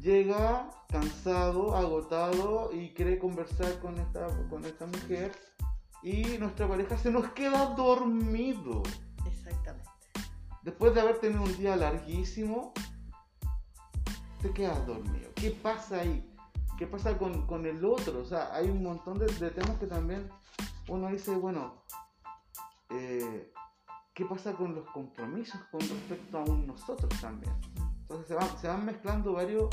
llega 0.00 0.70
cansado, 0.88 1.76
agotado 1.76 2.70
y 2.72 2.90
quiere 2.90 3.18
conversar 3.18 3.78
con 3.80 3.98
esta, 3.98 4.26
con 4.48 4.64
esta 4.64 4.86
mujer 4.86 5.32
y 6.02 6.38
nuestra 6.38 6.66
pareja 6.66 6.96
se 6.96 7.10
nos 7.10 7.30
queda 7.32 7.66
dormido. 7.74 8.82
Exactamente. 9.26 9.90
Después 10.62 10.94
de 10.94 11.00
haber 11.00 11.18
tenido 11.18 11.42
un 11.42 11.56
día 11.56 11.76
larguísimo, 11.76 12.72
te 14.40 14.50
quedas 14.52 14.86
dormido. 14.86 15.30
¿Qué 15.34 15.50
pasa 15.50 16.00
ahí? 16.00 16.26
¿Qué 16.78 16.86
pasa 16.86 17.18
con, 17.18 17.66
el 17.66 17.84
otro? 17.84 18.20
O 18.20 18.24
sea, 18.24 18.54
hay 18.54 18.70
un 18.70 18.82
montón 18.82 19.18
de, 19.18 19.26
temas 19.50 19.78
que 19.78 19.86
también 19.86 20.30
uno 20.88 21.08
dice, 21.08 21.34
bueno, 21.34 21.82
eh, 22.90 23.52
¿qué 24.14 24.24
pasa 24.24 24.52
con 24.54 24.74
los 24.74 24.86
compromisos 24.90 25.60
con 25.70 25.80
respecto 25.80 26.38
a 26.38 26.44
nosotros 26.44 27.20
también? 27.20 27.52
Entonces 28.02 28.36
se 28.60 28.68
van, 28.68 28.84
mezclando 28.84 29.32
varios, 29.32 29.68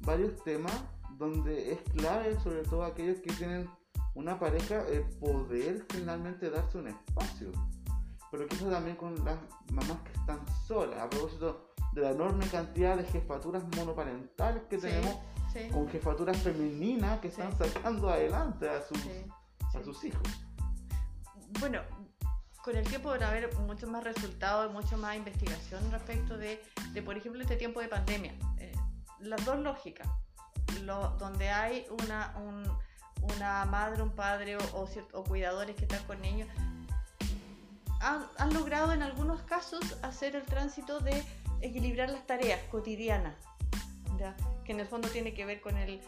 varios 0.00 0.42
temas 0.44 0.74
donde 1.18 1.72
es 1.72 1.80
clave, 1.94 2.38
sobre 2.40 2.62
todo 2.62 2.84
aquellos 2.84 3.20
que 3.20 3.32
tienen 3.34 3.68
una 4.14 4.38
pareja, 4.38 4.82
poder 5.20 5.84
finalmente 5.90 6.50
darse 6.50 6.78
un 6.78 6.88
espacio. 6.88 7.52
Pero 8.30 8.46
que 8.46 8.54
eso 8.54 8.70
también 8.70 8.96
con 8.96 9.14
las 9.24 9.38
mamás 9.70 9.98
que 10.00 10.12
están 10.12 10.40
solas, 10.66 10.98
a 11.00 11.08
propósito 11.08 11.70
de 11.92 12.02
la 12.02 12.10
enorme 12.10 12.46
cantidad 12.48 12.96
de 12.96 13.04
jefaturas 13.04 13.64
monoparentales 13.76 14.62
que 14.64 14.78
tenemos, 14.78 15.16
con 15.72 15.88
jefaturas 15.88 16.36
femeninas 16.38 17.20
que 17.20 17.28
están 17.28 17.56
sacando 17.56 18.10
adelante 18.10 18.68
a 18.68 18.82
sus, 18.82 18.98
a 19.74 19.82
sus 19.82 20.04
hijos. 20.04 20.28
Bueno, 21.60 21.80
con 22.66 22.76
el 22.76 22.84
tiempo 22.84 23.10
van 23.10 23.22
a 23.22 23.28
haber 23.28 23.54
mucho 23.58 23.86
más 23.86 24.02
resultados, 24.02 24.72
mucho 24.72 24.96
más 24.96 25.14
investigación 25.14 25.88
respecto 25.92 26.36
de, 26.36 26.60
de 26.94 27.00
por 27.00 27.16
ejemplo, 27.16 27.40
este 27.40 27.54
tiempo 27.54 27.80
de 27.80 27.86
pandemia. 27.86 28.34
Eh, 28.58 28.74
las 29.20 29.44
dos 29.44 29.60
lógicas, 29.60 30.08
donde 31.16 31.48
hay 31.48 31.86
una, 32.02 32.34
una 33.22 33.64
madre, 33.66 34.02
un 34.02 34.10
padre 34.10 34.56
o, 34.56 35.22
cuidadores 35.22 35.76
que 35.76 35.82
están 35.82 36.02
con 36.06 36.20
niños, 36.20 36.48
han, 38.00 38.26
han, 38.36 38.52
logrado 38.52 38.92
en 38.92 39.04
algunos 39.04 39.42
casos 39.42 39.84
hacer 40.02 40.34
el 40.34 40.42
tránsito 40.42 40.98
de 40.98 41.22
equilibrar 41.60 42.10
las 42.10 42.26
tareas 42.26 42.60
cotidianas, 42.72 43.36
que 44.64 44.72
en 44.72 44.80
el 44.80 44.88
fondo 44.88 45.08
tiene 45.08 45.34
que 45.34 45.44
ver 45.44 45.60
con 45.60 45.76
el 45.76 46.00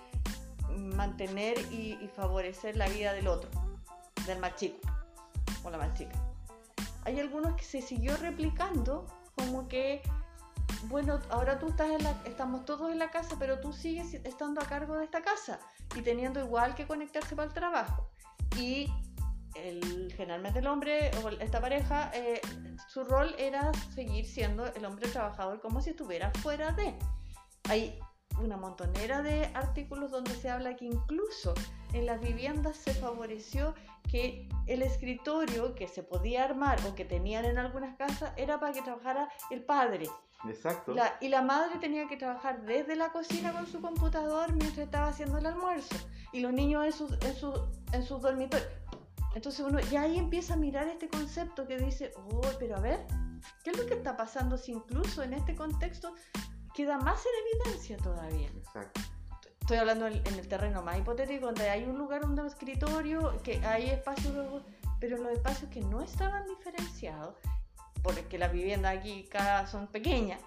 mantener 0.76 1.56
y, 1.70 1.96
y 2.02 2.10
favorecer 2.16 2.76
la 2.76 2.88
vida 2.88 3.12
del 3.12 3.28
otro, 3.28 3.48
del 4.26 4.40
más 4.40 4.56
chico 4.56 4.80
o 5.62 5.70
la 5.70 5.78
más 5.78 5.94
chica 5.94 6.27
hay 7.08 7.20
algunos 7.20 7.54
que 7.56 7.64
se 7.64 7.80
siguió 7.80 8.14
replicando, 8.18 9.06
como 9.34 9.66
que, 9.66 10.02
bueno, 10.84 11.18
ahora 11.30 11.58
tú 11.58 11.68
estás 11.68 11.88
en 11.88 12.04
la, 12.04 12.14
estamos 12.26 12.66
todos 12.66 12.92
en 12.92 12.98
la 12.98 13.10
casa, 13.10 13.36
pero 13.38 13.60
tú 13.60 13.72
sigues 13.72 14.12
estando 14.24 14.60
a 14.60 14.66
cargo 14.66 14.94
de 14.98 15.04
esta 15.04 15.22
casa 15.22 15.58
y 15.96 16.02
teniendo 16.02 16.38
igual 16.38 16.74
que 16.74 16.86
conectarse 16.86 17.34
para 17.34 17.48
el 17.48 17.54
trabajo. 17.54 18.10
Y 18.58 18.92
generalmente 20.16 20.58
el 20.58 20.66
hombre 20.66 21.10
o 21.24 21.30
esta 21.30 21.60
pareja, 21.60 22.10
eh, 22.12 22.42
su 22.88 23.04
rol 23.04 23.34
era 23.38 23.72
seguir 23.94 24.26
siendo 24.26 24.66
el 24.66 24.84
hombre 24.84 25.08
trabajador 25.08 25.60
como 25.60 25.80
si 25.80 25.90
estuviera 25.90 26.30
fuera 26.42 26.72
de. 26.72 26.94
Hay 27.70 27.98
una 28.38 28.58
montonera 28.58 29.22
de 29.22 29.46
artículos 29.54 30.10
donde 30.10 30.34
se 30.34 30.50
habla 30.50 30.76
que 30.76 30.84
incluso 30.84 31.54
en 31.92 32.06
las 32.06 32.20
viviendas 32.20 32.76
se 32.76 32.94
favoreció 32.94 33.74
que 34.10 34.48
el 34.66 34.82
escritorio 34.82 35.74
que 35.74 35.88
se 35.88 36.02
podía 36.02 36.44
armar 36.44 36.78
o 36.86 36.94
que 36.94 37.04
tenían 37.04 37.44
en 37.44 37.58
algunas 37.58 37.96
casas 37.96 38.32
era 38.36 38.58
para 38.58 38.72
que 38.72 38.82
trabajara 38.82 39.28
el 39.50 39.62
padre. 39.62 40.08
Exacto. 40.48 40.94
y 41.20 41.28
la 41.30 41.42
madre 41.42 41.80
tenía 41.80 42.06
que 42.06 42.16
trabajar 42.16 42.62
desde 42.62 42.94
la 42.94 43.10
cocina 43.10 43.52
con 43.52 43.66
su 43.66 43.80
computador 43.80 44.52
mientras 44.52 44.78
estaba 44.78 45.08
haciendo 45.08 45.38
el 45.38 45.46
almuerzo. 45.46 45.96
Y 46.32 46.40
los 46.40 46.52
niños 46.52 46.84
en 46.84 46.92
sus, 46.92 47.12
en 47.22 47.34
sus, 47.34 47.60
en 47.92 48.04
sus 48.04 48.22
dormitorios. 48.22 48.68
Entonces 49.34 49.66
uno 49.66 49.80
ya 49.80 50.02
ahí 50.02 50.16
empieza 50.16 50.54
a 50.54 50.56
mirar 50.56 50.86
este 50.86 51.08
concepto 51.08 51.66
que 51.66 51.76
dice, 51.78 52.12
oh, 52.16 52.40
pero 52.58 52.76
a 52.76 52.80
ver, 52.80 53.04
¿qué 53.64 53.70
es 53.70 53.78
lo 53.78 53.86
que 53.86 53.94
está 53.94 54.16
pasando 54.16 54.56
si 54.56 54.72
incluso 54.72 55.22
en 55.22 55.34
este 55.34 55.56
contexto 55.56 56.14
queda 56.72 56.98
más 56.98 57.20
en 57.26 57.60
evidencia 57.60 57.96
todavía? 57.96 58.48
Exacto 58.48 59.00
estoy 59.68 59.80
hablando 59.80 60.06
en, 60.06 60.26
el 60.26 60.48
terreno 60.48 60.80
más 60.80 60.96
hipotético, 60.96 61.44
donde 61.44 61.68
hay 61.68 61.84
un 61.84 61.98
lugar, 61.98 62.24
un 62.24 62.38
escritorio, 62.38 63.36
que 63.42 63.58
hay 63.66 63.90
espacios, 63.90 64.62
pero 64.98 65.18
los 65.18 65.30
espacios 65.30 65.70
que 65.70 65.82
no 65.82 66.00
estaban 66.00 66.46
diferenciados, 66.46 67.34
porque 68.02 68.38
las 68.38 68.50
viviendas 68.50 68.96
aquí 68.96 69.28
cada 69.30 69.66
son 69.66 69.86
pequeñas, 69.88 70.40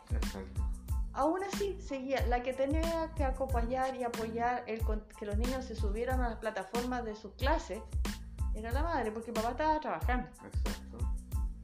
aún 1.14 1.40
así 1.44 1.80
seguía, 1.80 2.26
la 2.26 2.42
que 2.42 2.54
tenía 2.54 3.12
que 3.16 3.24
acompañar 3.24 3.96
y 3.96 4.04
apoyar 4.04 4.64
el, 4.66 4.82
que 5.20 5.28
los 5.28 5.38
niños 5.38 5.66
se 5.66 5.76
subieran 5.76 6.20
a 6.22 6.30
las 6.30 6.40
plataformas 6.40 7.06
de 7.06 7.16
su 7.16 7.36
clase, 7.36 7.80
era 8.56 8.72
la 8.72 8.82
madre, 8.82 9.12
porque 9.12 9.32
papá 9.32 9.52
estaba 9.52 9.80
trabajando. 9.80 10.30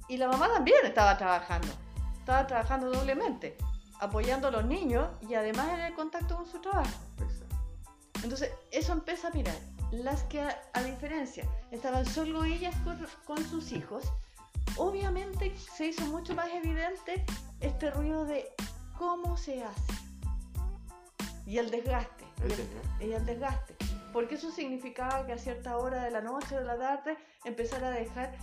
Y 0.07 0.17
la 0.17 0.27
mamá 0.27 0.47
también 0.53 0.85
estaba 0.85 1.17
trabajando, 1.17 1.69
estaba 2.19 2.45
trabajando 2.45 2.91
doblemente. 2.91 3.57
apoyando 3.99 4.49
a 4.49 4.51
los 4.51 4.63
niños 4.63 5.09
y 5.27 5.33
además 5.33 5.69
en 5.73 5.79
el 5.79 5.95
contacto 5.95 6.35
con 6.35 6.45
su 6.45 6.61
trabajo. 6.61 6.91
Entonces, 8.27 8.51
eso 8.71 8.91
empieza 8.91 9.29
a 9.29 9.31
mirar. 9.31 9.55
Las 9.89 10.23
que, 10.23 10.41
a, 10.41 10.83
diferencia, 10.83 11.45
estaban 11.71 12.05
solo 12.05 12.43
ellas 12.43 12.75
con, 13.25 13.37
sus 13.45 13.71
hijos, 13.71 14.03
obviamente 14.75 15.55
se 15.55 15.87
hizo 15.87 16.05
mucho 16.07 16.35
más 16.35 16.49
evidente 16.53 17.23
este 17.61 17.89
ruido 17.89 18.25
de 18.25 18.51
cómo 18.97 19.37
se 19.37 19.63
hace. 19.63 19.93
Y 21.45 21.57
el 21.57 21.71
desgaste. 21.71 22.25
y 22.99 23.13
el 23.13 23.25
desgaste. 23.25 23.77
Porque 24.11 24.35
eso 24.35 24.51
significaba 24.51 25.25
que 25.25 25.31
a 25.31 25.37
cierta 25.37 25.77
hora 25.77 26.03
de 26.03 26.11
la 26.11 26.19
noche 26.19 26.57
o 26.57 26.59
de 26.59 26.65
la 26.65 26.77
tarde 26.77 27.17
empezar 27.45 27.81
a 27.85 27.91
dejar 27.91 28.37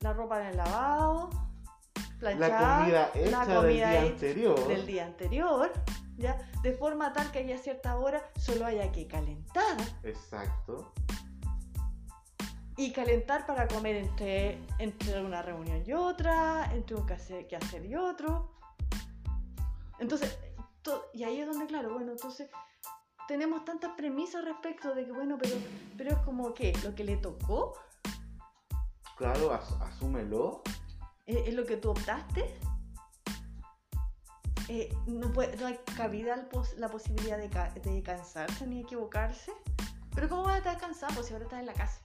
la 0.00 0.12
ropa 0.12 0.38
en 0.42 0.48
el 0.48 0.56
lavado, 0.58 1.30
planchar, 2.18 2.50
la 2.50 2.66
comida 2.66 3.10
hecha 3.14 3.46
del 3.62 3.74
día 3.74 4.02
anterior. 4.02 4.68
Del 4.68 4.86
día 4.86 5.06
anterior, 5.06 5.72
¿ya? 6.20 6.50
De 6.62 6.72
forma 6.72 7.12
tal 7.12 7.30
que 7.32 7.40
haya 7.40 7.58
cierta 7.58 7.96
hora 7.96 8.22
solo 8.38 8.66
haya 8.66 8.92
que 8.92 9.06
calentar. 9.06 9.76
Exacto. 10.04 10.92
Y 12.76 12.92
calentar 12.92 13.46
para 13.46 13.66
comer 13.68 13.96
entre, 13.96 14.58
entre 14.78 15.22
una 15.22 15.42
reunión 15.42 15.82
y 15.84 15.92
otra, 15.92 16.70
entre 16.72 16.96
un 16.96 17.06
que 17.06 17.56
hacer 17.56 17.84
y 17.84 17.94
otro. 17.96 18.52
Entonces, 19.98 20.38
y 21.12 21.24
ahí 21.24 21.40
es 21.40 21.46
donde, 21.46 21.66
claro, 21.66 21.92
bueno, 21.92 22.12
entonces 22.12 22.48
tenemos 23.28 23.64
tantas 23.64 23.92
premisas 23.96 24.44
respecto 24.44 24.94
de 24.94 25.04
que, 25.04 25.12
bueno, 25.12 25.36
pero, 25.40 25.56
pero 25.96 26.10
es 26.10 26.18
como 26.18 26.54
que 26.54 26.72
lo 26.82 26.94
que 26.94 27.04
le 27.04 27.16
tocó. 27.16 27.74
Claro, 29.16 29.52
asúmelo. 29.52 30.62
¿Es, 31.26 31.54
lo 31.54 31.64
que 31.64 31.76
tú 31.76 31.90
optaste? 31.90 32.58
Eh, 34.72 34.88
no, 35.08 35.26
no, 35.30 35.66
hay 35.66 35.80
cabida 35.96 36.46
la 36.76 36.88
posibilidad 36.88 37.36
de, 37.36 38.02
cansarse 38.04 38.68
ni 38.68 38.82
equivocarse. 38.82 39.50
Pero 40.14 40.28
¿cómo 40.28 40.44
vas 40.44 40.54
a 40.54 40.58
estar 40.58 40.78
cansado 40.78 41.12
pues 41.14 41.26
si 41.26 41.32
ahora 41.32 41.46
estás 41.46 41.58
en 41.58 41.66
la 41.66 41.72
casa? 41.72 42.00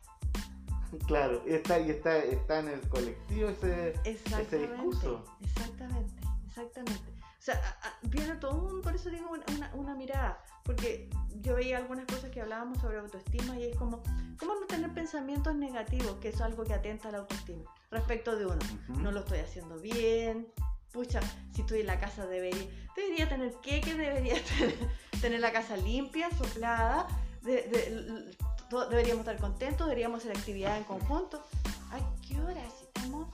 Claro, 1.06 1.44
está, 1.46 1.80
y 1.80 1.92
está, 1.92 2.18
está 2.18 2.62
en 2.62 2.70
el 2.70 2.90
colectivo 2.90 3.50
ese, 3.50 3.94
ese 4.04 4.58
discurso. 4.58 5.24
Exactamente, 5.44 6.16
exactamente. 6.48 7.12
O 7.38 7.42
sea, 7.46 7.62
viene 8.02 8.36
todo 8.38 8.56
un, 8.56 8.82
por 8.82 8.96
eso 8.96 9.12
digo, 9.12 9.30
una, 9.30 9.72
una, 9.76 9.94
mirada. 9.94 10.44
Porque 10.64 11.08
yo 11.42 11.54
veía 11.54 11.78
algunas 11.78 12.08
cosas 12.08 12.32
que 12.32 12.42
hablábamos 12.42 12.80
sobre 12.80 12.98
autoestima 12.98 13.60
y 13.60 13.66
es 13.66 13.78
como, 13.78 14.02
¿cómo 14.40 14.56
no 14.56 14.66
tener 14.66 14.92
pensamientos 14.92 15.54
negativos? 15.54 16.16
Que 16.16 16.30
es 16.30 16.42
algo 16.42 16.64
que 16.64 16.74
atenta 16.74 17.10
a 17.10 17.12
la 17.12 17.18
autoestima 17.20 17.72
respecto 17.92 18.36
de 18.36 18.48
uno. 18.48 18.58
No 18.88 19.12
lo 19.12 19.20
estoy 19.20 19.38
haciendo 19.38 19.78
bien, 19.78 20.48
pucha, 20.96 21.20
si 21.54 21.62
estoy 21.62 21.82
en 21.82 21.88
la 21.88 22.00
casa 22.00 22.26
debería, 22.26 22.66
debería 22.96 23.28
tener 23.28 23.54
queque, 23.62 23.94
debería 23.96 24.36
tener, 25.22 25.42
la 25.42 25.52
casa 25.52 25.76
limpia, 25.76 26.30
soplada, 26.32 27.06
deberíamos 27.42 29.20
estar 29.20 29.38
contentos, 29.38 29.88
deberíamos 29.88 30.22
hacer 30.22 30.38
actividad 30.38 30.78
en 30.78 30.86
conjunto. 30.86 31.44
¿A 31.92 32.00
qué 32.26 32.42
hora 32.42 32.62
si 32.78 32.86
estamos 32.86 33.28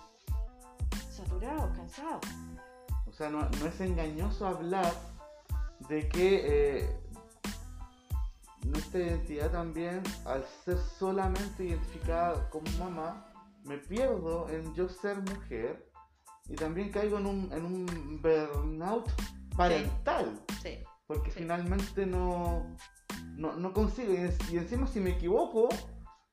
saturados, 1.15 1.77
cansados? 1.77 2.25
O 3.05 3.13
sea, 3.13 3.29
no, 3.29 3.47
es 3.67 3.79
engañoso 3.79 4.47
hablar 4.47 4.91
de 5.87 6.09
que 6.09 6.41
eh, 6.81 6.99
nuestra 8.65 9.01
identidad 9.01 9.51
también, 9.51 10.01
al 10.25 10.43
ser 10.65 10.79
solamente 10.97 11.65
identificada 11.65 12.49
como 12.49 12.65
mamá, 12.79 13.27
me 13.63 13.77
pierdo 13.77 14.49
en 14.49 14.73
yo 14.73 14.89
ser 14.89 15.17
mujer 15.17 15.90
y 16.50 16.55
también 16.55 16.91
caigo 16.91 17.17
en 17.17 17.25
un, 17.25 17.51
en 17.53 17.65
un 17.65 18.19
burnout 18.21 19.10
parental. 19.55 20.39
Sí. 20.62 20.79
Porque 21.07 21.31
finalmente 21.31 22.05
no, 22.05 22.65
no, 23.38 23.74
consigo. 23.74 24.13
Y, 24.13 24.57
encima 24.57 24.88
si 24.88 25.00
me 25.00 25.12
equivoco, 25.12 25.69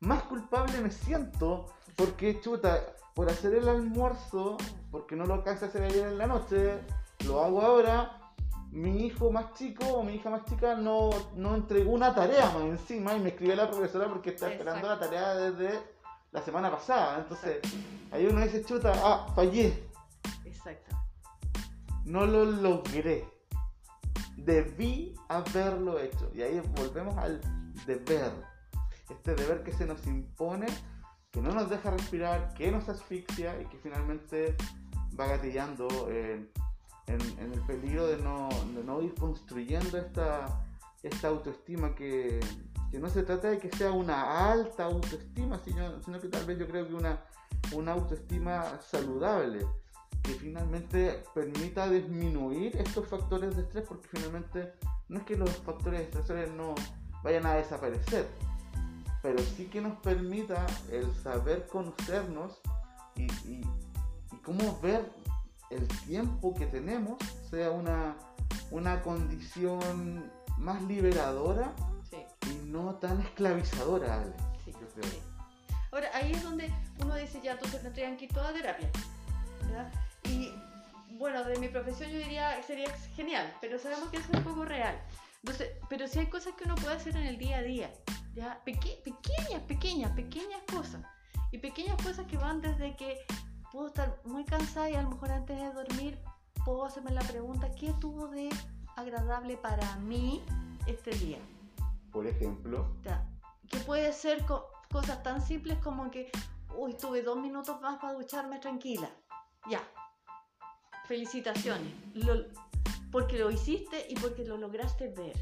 más 0.00 0.22
culpable 0.24 0.80
me 0.80 0.90
siento 0.90 1.66
porque 1.96 2.40
chuta, 2.40 2.80
por 3.14 3.28
hacer 3.28 3.54
el 3.54 3.68
almuerzo, 3.68 4.56
porque 4.90 5.16
no 5.16 5.26
lo 5.26 5.34
alcancé 5.34 5.64
a 5.64 5.68
hacer 5.68 5.82
ayer 5.82 6.06
en 6.06 6.18
la 6.18 6.26
noche, 6.26 6.78
lo 7.26 7.44
hago 7.44 7.60
ahora. 7.60 8.14
Mi 8.70 9.06
hijo 9.06 9.32
más 9.32 9.54
chico 9.54 9.86
o 9.86 10.02
mi 10.04 10.16
hija 10.16 10.28
más 10.28 10.44
chica 10.44 10.74
no, 10.74 11.08
no 11.34 11.54
entregó 11.54 11.90
una 11.92 12.14
tarea 12.14 12.50
más 12.50 12.64
encima 12.64 13.14
y 13.14 13.20
me 13.20 13.30
escribió 13.30 13.56
la 13.56 13.70
profesora 13.70 14.08
porque 14.08 14.30
está 14.30 14.52
esperando 14.52 14.86
la 14.86 14.98
tarea 14.98 15.34
desde 15.34 15.80
la 16.32 16.42
semana 16.42 16.70
pasada. 16.70 17.18
Entonces, 17.18 17.60
ahí 18.12 18.26
uno 18.26 18.42
dice, 18.42 18.62
chuta, 18.64 18.92
ah, 18.96 19.26
fallé. 19.34 19.87
No 22.04 22.26
lo 22.26 22.44
logré. 22.44 23.28
Debí 24.36 25.14
haberlo 25.28 25.98
hecho. 25.98 26.30
Y 26.34 26.42
ahí 26.42 26.60
volvemos 26.76 27.16
al 27.18 27.40
deber. 27.86 28.32
Este 29.08 29.34
deber 29.34 29.62
que 29.62 29.72
se 29.72 29.86
nos 29.86 30.06
impone, 30.06 30.66
que 31.30 31.40
no 31.40 31.52
nos 31.52 31.70
deja 31.70 31.90
respirar, 31.90 32.54
que 32.54 32.70
nos 32.70 32.88
asfixia 32.88 33.60
y 33.60 33.66
que 33.66 33.78
finalmente 33.78 34.56
va 35.18 35.26
gatillando 35.26 35.88
en, 36.10 36.50
el 37.06 37.60
peligro 37.66 38.06
de 38.06 38.18
no, 38.18 38.48
de 38.74 38.84
no 38.84 39.00
ir 39.00 39.14
construyendo 39.14 39.96
esta, 39.96 40.62
esta 41.02 41.28
autoestima 41.28 41.94
que, 41.94 42.38
que 42.90 42.98
no 42.98 43.08
se 43.08 43.22
trata 43.22 43.48
de 43.48 43.58
que 43.58 43.70
sea 43.70 43.92
una 43.92 44.50
alta 44.50 44.84
autoestima, 44.84 45.58
sino, 45.64 46.02
sino 46.02 46.20
que 46.20 46.28
tal 46.28 46.44
vez 46.44 46.58
yo 46.58 46.66
creo 46.66 46.86
que 46.86 46.94
una, 46.94 47.22
una 47.72 47.92
autoestima 47.92 48.78
saludable, 48.80 49.66
que 50.22 50.32
finalmente 50.34 51.24
permita 51.34 51.88
disminuir 51.88 52.76
estos 52.76 53.08
factores 53.08 53.56
de 53.56 53.62
estrés, 53.62 53.84
porque 53.88 54.08
finalmente 54.08 54.72
no 55.08 55.18
es 55.18 55.24
que 55.24 55.36
los 55.36 55.50
factores 55.50 56.02
estresores 56.02 56.50
no 56.50 56.74
vayan 57.22 57.46
a 57.46 57.54
desaparecer, 57.54 58.28
pero 59.22 59.38
sí 59.38 59.66
que 59.66 59.80
nos 59.80 59.98
permita 60.00 60.66
el 60.92 61.12
saber 61.22 61.66
conocernos 61.66 62.60
y, 63.16 63.24
y, 63.48 63.64
y 64.32 64.36
cómo 64.44 64.78
ver 64.80 65.10
el 65.70 65.86
tiempo 66.06 66.54
que 66.54 66.66
tenemos 66.66 67.18
sea 67.50 67.70
una, 67.70 68.16
una 68.70 69.02
condición 69.02 70.30
más 70.58 70.82
liberadora 70.82 71.74
no 72.68 72.94
tan 72.96 73.20
esclavizadora, 73.20 74.24
Sí, 74.64 74.72
Ahora, 75.90 76.10
ahí 76.14 76.32
es 76.32 76.42
donde 76.42 76.70
uno 77.02 77.14
dice, 77.16 77.40
ya, 77.42 77.52
entonces 77.52 77.82
tendrían 77.82 78.16
que 78.16 78.26
ir 78.26 78.32
toda 78.32 78.52
terapia. 78.52 78.90
¿Verdad? 79.62 79.92
Y 80.24 80.52
bueno, 81.12 81.44
de 81.44 81.58
mi 81.58 81.68
profesión 81.68 82.10
yo 82.10 82.18
diría 82.18 82.56
que 82.56 82.62
sería 82.62 82.94
genial, 83.16 83.52
pero 83.60 83.78
sabemos 83.78 84.08
que 84.10 84.18
eso 84.18 84.28
es 84.32 84.38
un 84.38 84.44
poco 84.44 84.64
real. 84.64 85.00
Entonces, 85.42 85.70
pero 85.88 86.06
si 86.06 86.18
hay 86.18 86.26
cosas 86.26 86.54
que 86.54 86.64
uno 86.64 86.74
puede 86.76 86.96
hacer 86.96 87.16
en 87.16 87.26
el 87.26 87.38
día 87.38 87.58
a 87.58 87.62
día, 87.62 87.92
¿ya? 88.34 88.60
pequeñas, 88.64 89.62
pequeñas, 89.66 90.12
pequeñas 90.12 90.62
cosas. 90.72 91.02
Y 91.50 91.58
pequeñas 91.58 91.96
cosas 92.02 92.26
que 92.26 92.36
van 92.36 92.60
desde 92.60 92.94
que 92.96 93.18
puedo 93.72 93.88
estar 93.88 94.20
muy 94.24 94.44
cansada 94.44 94.90
y 94.90 94.94
a 94.94 95.02
lo 95.02 95.10
mejor 95.10 95.30
antes 95.30 95.58
de 95.58 95.72
dormir 95.72 96.18
puedo 96.64 96.84
hacerme 96.84 97.12
la 97.12 97.22
pregunta, 97.22 97.70
¿qué 97.74 97.94
tuvo 98.00 98.28
de 98.28 98.50
agradable 98.96 99.56
para 99.56 99.96
mí 99.96 100.42
este 100.86 101.10
día? 101.12 101.38
por 102.12 102.26
ejemplo. 102.26 102.86
Que 103.68 103.78
puede 103.78 104.12
ser 104.12 104.44
cosas 104.90 105.22
tan 105.22 105.40
simples 105.40 105.78
como 105.78 106.10
que, 106.10 106.30
uy, 106.76 106.94
tuve 106.94 107.22
dos 107.22 107.38
minutos 107.38 107.80
más 107.80 107.98
para 107.98 108.14
ducharme 108.14 108.58
tranquila. 108.58 109.08
Ya. 109.68 109.82
Felicitaciones. 111.06 111.92
porque 113.10 113.38
lo 113.38 113.50
hiciste 113.50 114.06
y 114.08 114.14
porque 114.16 114.44
lo 114.44 114.58
lograste 114.58 115.08
ver. 115.08 115.36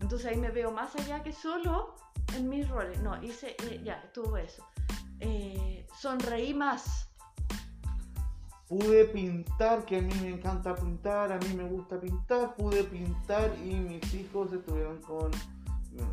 Entonces 0.00 0.26
ahí 0.26 0.36
me 0.36 0.50
veo 0.50 0.70
más 0.70 0.94
allá 0.96 1.22
que 1.22 1.32
solo 1.32 1.96
en 2.36 2.48
mis 2.48 2.68
roles. 2.68 3.00
No, 3.00 3.22
hice, 3.22 3.56
eh, 3.64 3.80
ya, 3.82 3.94
estuvo 4.04 4.36
eso. 4.36 4.66
Eh, 5.20 5.86
sonreí 5.98 6.54
más 6.54 7.08
pude 8.68 9.06
pintar, 9.06 9.84
que 9.84 9.96
a 9.96 10.02
mí 10.02 10.12
me 10.20 10.28
encanta 10.28 10.74
pintar, 10.74 11.32
a 11.32 11.38
mí 11.38 11.54
me 11.54 11.64
gusta 11.64 11.98
pintar, 11.98 12.54
pude 12.54 12.84
pintar 12.84 13.50
y 13.64 13.74
mis 13.74 14.14
hijos 14.14 14.52
estuvieron 14.52 15.00
con, 15.00 15.30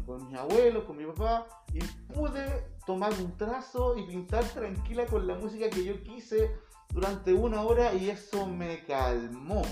con 0.06 0.26
mis 0.28 0.38
abuelos, 0.38 0.86
con 0.86 0.98
mi 0.98 1.06
papá, 1.06 1.46
y 1.74 1.80
pude 2.14 2.75
tomar 2.86 3.14
un 3.14 3.36
trazo 3.38 3.98
y 3.98 4.04
pintar 4.04 4.44
tranquila 4.46 5.06
con 5.06 5.28
la 5.28 5.36
música 5.36 5.70
que 5.70 5.84
yo 5.84 6.02
quise 6.04 6.56
durante 6.90 7.34
una 7.34 7.62
hora 7.62 7.94
y 7.94 8.10
eso 8.10 8.46
me 8.46 8.84
calmó. 8.86 9.64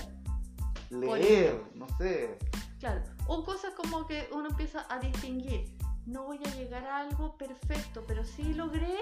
Leer, 0.90 1.62
no 1.74 1.86
sé. 1.98 2.38
Claro, 2.78 3.02
o 3.26 3.44
cosas 3.44 3.72
como 3.74 4.06
que 4.06 4.28
uno 4.32 4.48
empieza 4.50 4.86
a 4.88 4.98
distinguir. 4.98 5.74
No 6.06 6.24
voy 6.24 6.38
a 6.44 6.54
llegar 6.54 6.84
a 6.84 6.98
algo 6.98 7.36
perfecto, 7.38 8.04
pero 8.06 8.24
sí 8.24 8.52
logré 8.52 8.98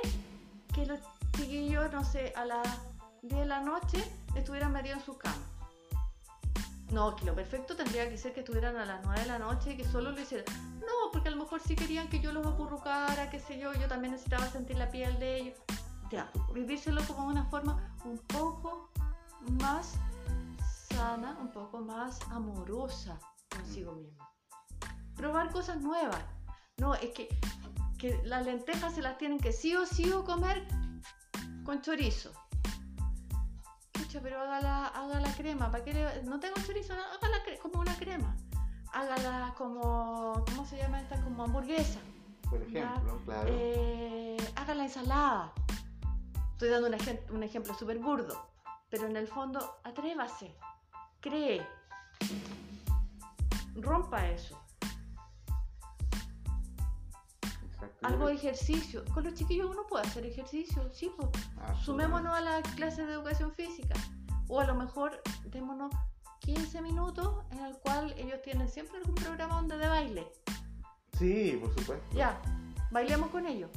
que 0.72 0.87
los 0.87 1.01
chiquillos, 1.37 1.92
no 1.92 2.05
sé, 2.05 2.33
a 2.37 2.44
la 2.44 2.62
de 3.22 3.44
la 3.46 3.61
noche 3.61 4.05
estuvieran 4.37 4.72
metidos 4.72 4.98
en 5.01 5.05
su 5.05 5.18
cama. 5.18 5.42
No, 6.90 7.16
que 7.16 7.25
lo 7.25 7.35
perfecto 7.35 7.75
tendría 7.75 8.09
que 8.09 8.18
ser 8.18 8.35
que 8.35 8.40
estuvieran 8.40 8.77
a 8.77 8.85
las 8.85 9.03
9 9.05 9.20
de 9.22 9.27
la 9.27 9.38
noche 9.38 9.72
y 9.72 9.77
que 9.77 9.85
solo 9.85 10.12
lo 10.12 10.20
hicieran. 10.20 10.71
No, 10.86 11.10
porque 11.12 11.28
a 11.28 11.32
lo 11.32 11.38
mejor 11.38 11.60
sí 11.60 11.76
querían 11.76 12.08
que 12.08 12.20
yo 12.20 12.32
los 12.32 12.46
acurrucara, 12.46 13.30
qué 13.30 13.38
sé 13.40 13.58
yo, 13.58 13.72
yo 13.74 13.88
también 13.88 14.12
necesitaba 14.12 14.46
sentir 14.48 14.76
la 14.76 14.90
piel 14.90 15.18
de 15.18 15.36
ellos. 15.38 15.58
Ya, 16.10 16.30
vivírselo 16.52 17.02
como 17.06 17.26
una 17.26 17.44
forma 17.46 17.94
un 18.04 18.18
poco 18.18 18.90
más 19.60 19.94
sana, 20.90 21.38
un 21.40 21.50
poco 21.52 21.80
más 21.80 22.18
amorosa 22.30 23.18
consigo 23.48 23.92
misma. 23.92 24.28
Probar 25.16 25.50
cosas 25.50 25.80
nuevas. 25.80 26.22
No, 26.78 26.94
es 26.94 27.10
que, 27.12 27.28
que 27.98 28.20
las 28.24 28.44
lentejas 28.44 28.94
se 28.94 29.02
las 29.02 29.16
tienen 29.18 29.38
que 29.38 29.52
sí 29.52 29.74
o 29.76 29.86
sí 29.86 30.10
o 30.12 30.24
comer 30.24 30.66
con 31.64 31.80
chorizo. 31.80 32.32
Pucha, 33.92 34.20
pero 34.20 34.40
hágala, 34.40 34.88
haga 34.88 35.20
la 35.20 35.32
crema. 35.34 35.70
¿Para 35.70 35.84
qué 35.84 35.94
le- 35.94 36.22
No 36.24 36.40
tengo 36.40 36.56
chorizo, 36.66 36.92
hágala 36.92 37.44
cre- 37.46 37.58
como 37.60 37.80
una 37.80 37.96
crema. 37.96 38.36
Hágala 38.92 39.55
como, 39.57 40.44
¿cómo 40.46 40.66
se 40.66 40.76
llama 40.76 41.00
esta? 41.00 41.20
Como 41.22 41.44
hamburguesa. 41.44 41.98
Por 42.48 42.61
ejemplo, 42.62 43.20
claro. 43.24 43.48
Eh, 43.50 44.37
haga 44.57 44.74
la 44.74 44.85
ensalada. 44.85 45.52
Estoy 46.52 46.68
dando 46.68 46.88
un, 46.88 46.94
ejem- 46.94 47.31
un 47.31 47.42
ejemplo 47.42 47.74
súper 47.74 47.98
burdo, 47.98 48.46
pero 48.90 49.07
en 49.07 49.16
el 49.16 49.26
fondo, 49.26 49.81
atrévase, 49.83 50.55
cree, 51.20 51.66
rompa 53.74 54.28
eso. 54.28 54.61
Exacto. 57.64 58.07
Algo 58.07 58.26
de 58.26 58.35
ejercicio. 58.35 59.05
Con 59.14 59.24
los 59.24 59.35
chiquillos 59.35 59.70
uno 59.70 59.87
puede 59.88 60.07
hacer 60.07 60.26
ejercicio, 60.26 60.88
sí, 60.92 61.11
pues. 61.16 61.31
Sumémonos 61.83 62.37
a 62.37 62.40
la 62.42 62.62
clase 62.76 63.07
de 63.07 63.14
educación 63.14 63.52
física. 63.52 63.94
O 64.48 64.61
a 64.61 64.66
lo 64.66 64.74
mejor 64.74 65.22
démonos 65.46 65.90
15 66.44 66.83
minutos 66.83 67.44
en 67.52 67.59
el 67.64 67.76
cual 67.78 68.12
ellos 68.16 68.40
tienen 68.42 68.68
siempre 68.68 68.98
algún 68.98 69.14
programa 69.14 69.57
donde 69.57 69.78
de 69.78 69.87
baile. 69.87 70.33
Sí, 71.18 71.59
por 71.61 71.72
supuesto. 71.74 72.05
Ya, 72.16 72.40
bailemos 72.90 73.31
con 73.31 73.46
ellos. 73.46 73.70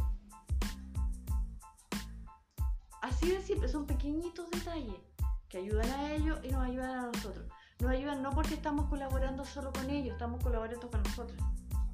Así 3.02 3.30
de 3.30 3.42
simple, 3.42 3.68
son 3.68 3.86
pequeñitos 3.86 4.50
detalles 4.50 4.96
que 5.48 5.60
ayudan 5.60 5.90
a 5.92 6.12
ellos 6.14 6.40
y 6.44 6.50
nos 6.50 6.64
ayudan 6.64 6.90
a 6.92 7.08
nosotros. 7.12 7.46
Nos 7.80 7.92
ayudan 7.92 8.24
no 8.24 8.32
porque 8.32 8.56
estamos 8.56 8.90
colaborando 8.90 9.46
solo 9.46 9.72
con 9.72 9.90
ellos, 9.90 10.14
estamos 10.14 10.42
colaborando 10.42 10.90
con 10.90 11.04
nosotros. 11.04 11.38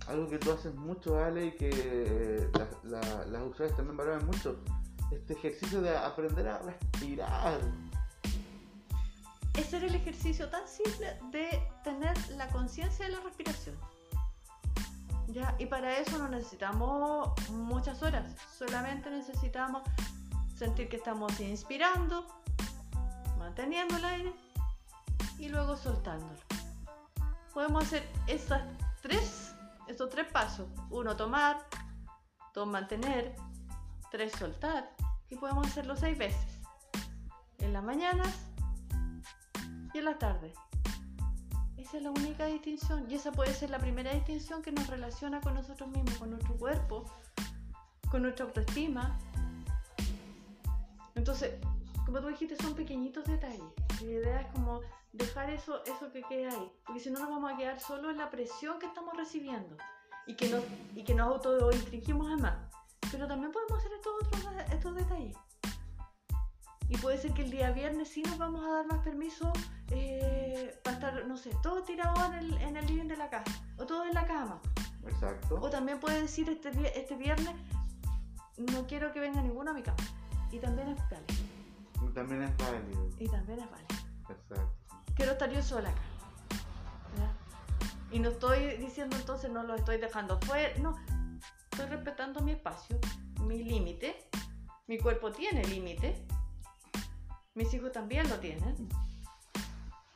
Algo 0.07 0.29
que 0.29 0.37
tú 0.37 0.51
haces 0.51 0.73
mucho, 0.75 1.21
Ale, 1.21 1.47
y 1.47 1.51
que 1.57 1.69
eh, 1.73 2.49
las- 2.53 2.83
la- 2.83 3.25
las 3.25 3.41
usuarias 3.43 3.75
también 3.75 3.97
valoran 3.97 4.25
mucho. 4.25 4.57
Este 5.11 5.33
ejercicio 5.33 5.81
de 5.81 5.95
aprender 5.97 6.47
a 6.47 6.59
respirar. 6.59 7.59
Era 9.53 9.85
el 9.85 9.95
ejercicio 9.95 10.49
tan 10.49 10.67
simple 10.67 11.17
de 11.31 11.61
tener 11.83 12.15
la 12.31 12.47
conciencia 12.49 13.05
de 13.05 13.11
la 13.13 13.19
respiración. 13.21 13.75
¿Ya? 15.27 15.55
Y 15.59 15.65
para 15.65 15.97
eso 15.97 16.17
no 16.17 16.27
necesitamos 16.27 17.31
muchas 17.49 18.03
horas, 18.03 18.35
solamente 18.57 19.09
necesitamos 19.09 19.83
sentir 20.55 20.89
que 20.89 20.97
estamos 20.97 21.39
inspirando, 21.39 22.27
manteniendo 23.37 23.97
el 23.97 24.05
aire 24.05 24.33
y 25.39 25.49
luego 25.49 25.75
soltándolo. 25.75 26.39
Podemos 27.53 27.83
hacer 27.85 28.07
esas 28.27 28.61
tres, 29.01 29.53
estos 29.87 30.09
tres 30.09 30.27
pasos. 30.31 30.67
Uno, 30.89 31.15
tomar, 31.15 31.65
dos, 32.53 32.67
mantener, 32.67 33.35
tres, 34.11 34.33
soltar. 34.33 34.89
Y 35.29 35.35
podemos 35.35 35.67
hacerlo 35.67 35.95
seis 35.95 36.17
veces. 36.17 36.59
En 37.57 37.73
las 37.73 37.83
mañanas, 37.83 38.50
y 39.93 39.99
en 39.99 40.05
la 40.05 40.17
tarde. 40.17 40.53
Esa 41.77 41.97
es 41.97 42.03
la 42.03 42.11
única 42.11 42.45
distinción 42.45 43.09
y 43.09 43.15
esa 43.15 43.31
puede 43.31 43.53
ser 43.53 43.69
la 43.69 43.79
primera 43.79 44.13
distinción 44.13 44.61
que 44.61 44.71
nos 44.71 44.87
relaciona 44.87 45.41
con 45.41 45.55
nosotros 45.55 45.89
mismos, 45.89 46.13
con 46.15 46.29
nuestro 46.29 46.55
cuerpo, 46.55 47.05
con 48.09 48.21
nuestra 48.21 48.45
autoestima. 48.45 49.17
Entonces, 51.15 51.59
como 52.05 52.21
tú 52.21 52.27
dijiste, 52.27 52.55
son 52.57 52.75
pequeñitos 52.75 53.25
detalles. 53.25 53.61
La 54.01 54.07
idea 54.07 54.41
es 54.41 54.47
como 54.53 54.81
dejar 55.13 55.49
eso, 55.49 55.83
eso 55.85 56.11
que 56.11 56.21
queda 56.23 56.51
ahí, 56.51 56.71
porque 56.85 57.01
si 57.01 57.09
no 57.09 57.19
nos 57.19 57.29
vamos 57.29 57.51
a 57.51 57.57
quedar 57.57 57.79
solo 57.79 58.09
en 58.09 58.17
la 58.17 58.29
presión 58.29 58.79
que 58.79 58.85
estamos 58.85 59.15
recibiendo 59.17 59.75
y 60.25 60.35
que 60.35 60.49
nos, 60.49 60.63
y 60.95 61.03
que 61.03 61.13
nos 61.13 61.45
a 61.45 62.37
más. 62.37 62.57
Pero 63.11 63.27
también 63.27 63.51
podemos 63.51 63.77
hacer 63.77 63.91
estos 63.93 64.13
otros 64.23 64.45
estos 64.71 64.95
detalles. 64.95 65.35
Y 66.91 66.97
puede 66.97 67.17
ser 67.17 67.33
que 67.33 67.43
el 67.43 67.51
día 67.51 67.71
viernes 67.71 68.09
sí 68.09 68.21
nos 68.21 68.37
vamos 68.37 68.65
a 68.65 68.69
dar 68.69 68.85
más 68.85 68.99
permiso 68.99 69.53
eh, 69.91 70.77
para 70.83 70.97
estar, 70.97 71.25
no 71.25 71.37
sé, 71.37 71.51
todos 71.63 71.85
tirados 71.85 72.19
en 72.25 72.33
el, 72.33 72.53
en 72.57 72.75
el 72.75 72.85
living 72.85 73.07
de 73.07 73.15
la 73.15 73.29
casa 73.29 73.49
o 73.77 73.85
todos 73.85 74.05
en 74.07 74.13
la 74.13 74.25
cama. 74.25 74.59
Exacto. 75.07 75.57
O 75.61 75.69
también 75.69 76.01
puede 76.01 76.21
decir 76.21 76.49
este, 76.49 76.69
este 76.99 77.15
viernes, 77.15 77.55
no 78.57 78.85
quiero 78.87 79.13
que 79.13 79.21
venga 79.21 79.41
ninguno 79.41 79.71
a 79.71 79.73
mi 79.73 79.81
cama. 79.81 80.03
Y 80.51 80.59
también 80.59 80.89
es 80.89 80.97
válido. 81.09 82.09
Y 82.09 82.13
También 82.13 82.43
es 82.43 82.57
válido. 82.57 83.09
Y 83.19 83.29
también 83.29 83.59
es 83.59 83.71
válido. 83.71 83.95
Exacto. 84.29 84.75
Quiero 85.15 85.31
estar 85.31 85.49
yo 85.49 85.63
sola 85.63 85.91
acá. 85.91 86.01
Y 88.11 88.19
no 88.19 88.31
estoy 88.31 88.75
diciendo 88.75 89.15
entonces 89.15 89.49
no 89.49 89.63
lo 89.63 89.75
estoy 89.75 89.97
dejando 89.97 90.37
fuera. 90.41 90.77
No, 90.79 90.97
estoy 91.71 91.85
respetando 91.85 92.41
mi 92.41 92.51
espacio, 92.51 92.99
mi 93.39 93.63
límite. 93.63 94.27
Mi 94.87 94.97
cuerpo 94.97 95.31
tiene 95.31 95.63
límite. 95.63 96.27
Mis 97.53 97.73
hijos 97.73 97.91
también 97.91 98.29
lo 98.29 98.39
tienen. 98.39 98.87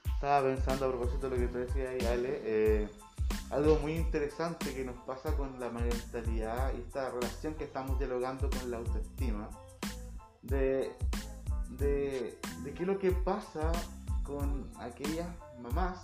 Estaba 0.06 0.48
pensando 0.48 0.86
a 0.86 0.89
propósito 0.89 1.30
de 1.30 1.38
lo 1.38 1.45
que 1.45 1.52
tú 1.52 1.58
decías 1.58 1.89
ahí, 1.89 2.06
Ale, 2.08 2.41
eh, 2.43 2.89
algo 3.50 3.78
muy 3.80 3.93
interesante 3.93 4.74
que 4.74 4.86
nos 4.86 4.95
pasa 5.06 5.36
con 5.36 5.60
la 5.60 5.69
mentalidad 5.69 6.74
y 6.74 6.82
esta 6.82 7.12
relación 7.12 7.56
que 7.56 7.65
estamos 7.65 8.00
dialogando 8.00 8.50
con 8.50 8.71
la 8.71 8.78
autoestima, 8.78 9.50
de, 10.43 10.95
de, 11.71 12.39
de 12.63 12.74
qué 12.74 12.84
es 12.84 12.88
lo 12.88 12.98
que 12.98 13.12
pasa 13.12 13.69
con 14.24 14.71
aquellas 14.80 15.28
mamás 15.62 16.00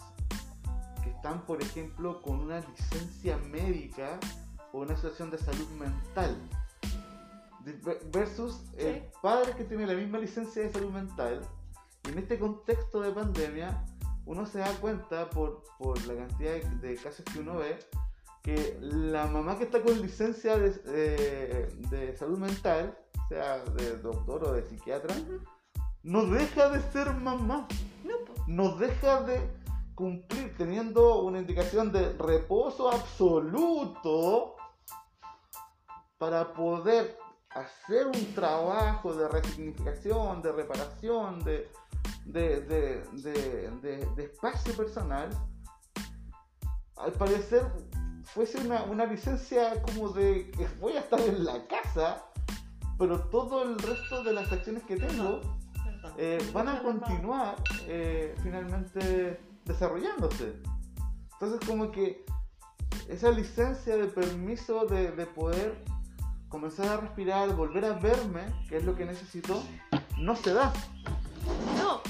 que 1.02 1.12
están, 1.12 1.46
por 1.46 1.62
ejemplo, 1.62 2.22
con 2.22 2.42
una 2.42 2.60
licencia 2.60 3.38
médica 3.38 4.20
o 4.74 4.80
una 4.82 4.98
situación 4.98 5.32
de 5.32 5.38
salud 5.38 5.70
mental. 5.80 6.38
Versus 8.12 8.62
el 8.78 8.96
Sí. 9.02 9.04
padre 9.22 9.54
que 9.56 9.64
tiene 9.66 9.86
la 9.88 9.94
misma 9.94 10.18
licencia 10.18 10.64
de 10.64 10.72
salud 10.72 10.92
mental 10.92 11.42
y 12.06 12.10
en 12.12 12.18
este 12.18 12.40
contexto 12.40 13.02
de 13.02 13.12
pandemia 13.12 13.86
uno 14.26 14.46
se 14.46 14.60
da 14.60 14.72
cuenta 14.80 15.30
por, 15.30 15.64
por 15.78 15.98
la 16.08 16.16
cantidad 16.16 16.54
de, 16.54 16.88
de 16.88 16.96
casos 16.96 17.26
que 17.26 17.40
uno 17.40 17.58
ve 17.58 17.78
que 18.44 18.78
la 18.82 19.28
mamá 19.28 19.58
que 19.58 19.66
está 19.66 19.82
con 19.84 20.02
licencia 20.02 20.58
de, 20.58 20.72
de- 20.72 21.68
de 21.92 22.18
salud 22.18 22.40
mental, 22.40 22.98
sea 23.30 23.60
de 23.64 23.98
doctor 23.98 24.44
o 24.46 24.54
de 24.54 24.64
psiquiatra, 24.64 25.16
no 26.02 26.26
deja 26.26 26.70
de 26.70 26.82
ser 26.92 27.14
mamá, 27.14 27.68
no 28.48 28.70
deja 28.78 29.22
de 29.22 29.40
cumplir 29.94 30.56
teniendo 30.58 31.22
una 31.22 31.38
indicación 31.38 31.92
de 31.92 32.14
reposo 32.14 32.90
absoluto 32.92 34.56
para 36.18 36.54
poder 36.54 37.18
hacer 37.54 38.08
un 38.08 38.34
trabajo 38.34 39.14
de 39.14 39.28
resignificación, 39.28 40.42
de 40.42 40.52
reparación, 40.52 41.44
de, 41.44 41.70
de, 42.26 43.04
espacio 44.18 44.76
personal, 44.76 45.30
al 46.98 47.12
parecer 47.14 47.66
fuese 48.24 48.60
una, 48.60 48.84
una 48.84 49.06
licencia 49.06 49.82
como 49.82 50.10
de 50.10 50.50
que 50.52 50.68
voy 50.80 50.94
a 50.94 51.00
estar 51.02 51.20
en 51.20 51.44
la 51.44 51.68
casa, 51.68 52.24
pero 52.98 53.20
todo 53.30 53.64
el 53.64 53.78
resto 53.80 54.24
de 54.24 54.34
las 54.34 54.52
acciones 54.52 54.84
que 54.84 54.96
tengo 54.96 55.42
eh, 56.18 56.38
van 56.54 56.70
a 56.70 56.82
continuar 56.82 57.56
eh, 57.88 58.36
finalmente 58.44 59.40
desarrollándose. 59.66 60.54
Entonces 61.34 61.60
como 61.68 61.92
que 61.92 62.26
esa 63.10 63.32
licencia 63.32 63.98
de 63.98 64.08
permiso 64.08 64.86
de, 64.86 65.12
de 65.12 65.26
poder 65.26 65.84
comenzar 66.52 66.88
a 66.88 66.98
respirar, 66.98 67.56
volver 67.56 67.86
a 67.86 67.94
verme, 67.94 68.42
que 68.68 68.78
es 68.78 68.84
lo 68.84 68.96
que 68.96 69.06
necesito, 69.06 69.64
no 70.18 70.36
se 70.36 70.54
da. 70.54 70.72
No, 71.78 72.02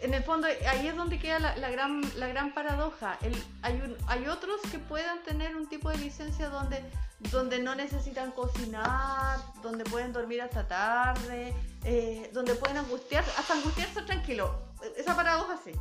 en 0.00 0.14
el 0.14 0.22
fondo 0.22 0.46
ahí 0.46 0.86
es 0.86 0.94
donde 0.94 1.18
queda 1.18 1.38
la, 1.38 1.70
gran, 1.70 2.02
la 2.16 2.28
gran 2.28 2.52
paradoja. 2.52 3.18
Hay, 3.62 3.96
hay 4.06 4.26
otros 4.28 4.60
que 4.70 4.78
puedan 4.78 5.22
tener 5.24 5.56
un 5.56 5.66
tipo 5.68 5.88
de 5.88 5.96
licencia 5.96 6.50
donde, 6.50 6.84
donde 7.32 7.60
no 7.60 7.74
necesitan 7.74 8.30
cocinar, 8.32 9.40
donde 9.62 9.84
pueden 9.84 10.12
dormir 10.12 10.42
hasta 10.42 10.68
tarde, 10.68 11.54
eh, 11.84 12.30
donde 12.34 12.54
pueden 12.54 12.76
angustiar, 12.76 13.24
hasta 13.38 13.54
angustiarse 13.54 14.02
tranquilo. 14.02 14.54
Esa 14.96 15.16
paradoja 15.16 15.58
sí. 15.64 15.72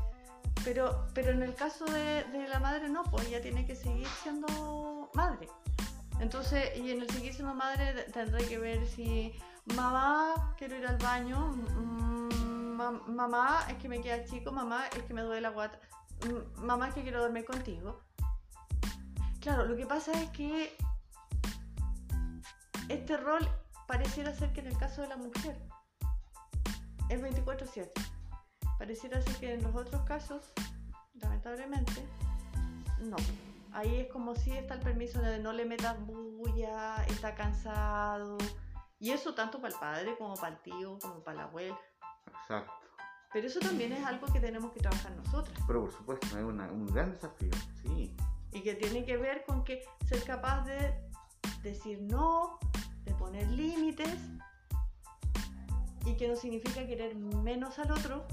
Pero, 0.63 1.06
pero 1.13 1.32
en 1.32 1.43
el 1.43 1.54
caso 1.54 1.86
de, 1.86 2.24
de 2.24 2.48
la 2.48 2.60
madre 2.60 2.89
no, 2.89 3.04
pues 3.04 3.28
ella 3.28 3.41
tiene 3.41 3.65
que 3.67 3.76
seguir 3.76 4.08
siendo 4.24 5.12
madre. 5.13 5.48
Entonces, 6.19 6.77
y 6.77 6.91
en 6.91 7.01
el 7.01 7.10
seguir 7.10 7.34
siendo 7.34 7.53
madre 7.53 8.03
tendré 8.13 8.45
que 8.47 8.58
ver 8.58 8.86
si 8.88 9.34
mamá, 9.75 10.56
quiero 10.58 10.75
ir 10.75 10.88
al 10.88 10.97
baño, 10.97 11.47
mm, 11.47 12.75
ma- 12.75 12.91
mamá, 13.08 13.65
es 13.69 13.75
que 13.77 13.88
me 13.89 14.01
queda 14.01 14.23
chico, 14.25 14.51
mamá, 14.51 14.88
es 14.95 15.03
que 15.03 15.13
me 15.13 15.21
duele 15.21 15.41
la 15.41 15.49
guata, 15.49 15.80
mm, 16.25 16.65
mamá, 16.65 16.89
es 16.89 16.93
que 16.95 17.03
quiero 17.03 17.21
dormir 17.21 17.45
contigo. 17.45 18.01
Claro, 19.41 19.65
lo 19.65 19.75
que 19.77 19.86
pasa 19.86 20.12
es 20.13 20.30
que 20.32 20.75
este 22.89 23.17
rol 23.17 23.47
pareciera 23.88 24.34
ser 24.34 24.51
que 24.53 24.62
en 24.62 24.67
el 24.67 24.77
caso 24.77 25.01
de 25.01 25.08
la 25.08 25.17
mujer 25.17 25.58
es 27.10 27.21
24/7. 27.21 27.91
pareciera 28.77 29.19
ser 29.21 29.36
que 29.38 29.53
en 29.53 29.63
los 29.63 29.75
otros 29.75 30.01
casos, 30.03 30.53
lamentablemente, 31.15 32.06
no. 32.99 33.15
Ahí 33.73 33.95
es 34.01 34.08
como 34.12 34.36
si 34.36 34.51
está 34.51 34.75
el 34.75 34.80
permiso 34.82 35.21
de 35.21 35.39
no 35.39 35.53
le 35.53 35.65
metas 35.65 35.97
bulla, 36.06 37.03
está 37.06 37.36
cansado. 37.36 38.38
Y 38.99 39.12
eso 39.12 39.36
tanto 39.36 39.62
para 39.62 39.73
el 39.73 39.80
padre 39.80 40.17
como 40.17 40.36
para 40.36 40.56
el 40.56 40.62
tío, 40.62 40.97
como 40.99 41.23
para 41.23 41.38
la 41.38 41.43
abuela. 41.43 41.77
Exacto. 42.41 42.73
Pero 43.34 43.47
eso 43.47 43.60
también 43.60 43.91
es 43.93 44.03
algo 44.06 44.25
que 44.27 44.39
tenemos 44.39 44.71
que 44.71 44.80
trabajar 44.80 45.12
nosotras. 45.15 45.60
Pero 45.67 45.82
por 45.82 45.91
supuesto, 45.91 46.25
es 46.27 46.34
una- 46.43 46.71
un 46.71 46.88
gran 46.88 47.12
desafío, 47.12 47.51
sí. 47.84 48.15
Y 48.51 48.62
que 48.63 48.73
tiene 48.75 49.06
que 49.06 49.17
ver 49.17 49.43
con 49.45 49.63
que 49.63 49.84
ser 50.08 50.23
capaz 50.23 50.63
de 50.65 50.95
decir 51.62 52.01
no, 52.01 52.58
de 53.03 53.13
poner 53.13 53.47
límites, 53.49 54.17
y 56.06 56.15
que 56.15 56.27
no 56.30 56.36
significa 56.38 56.88
querer 56.88 57.15
menos 57.15 57.77
al 57.80 57.91
otro, 57.91 58.25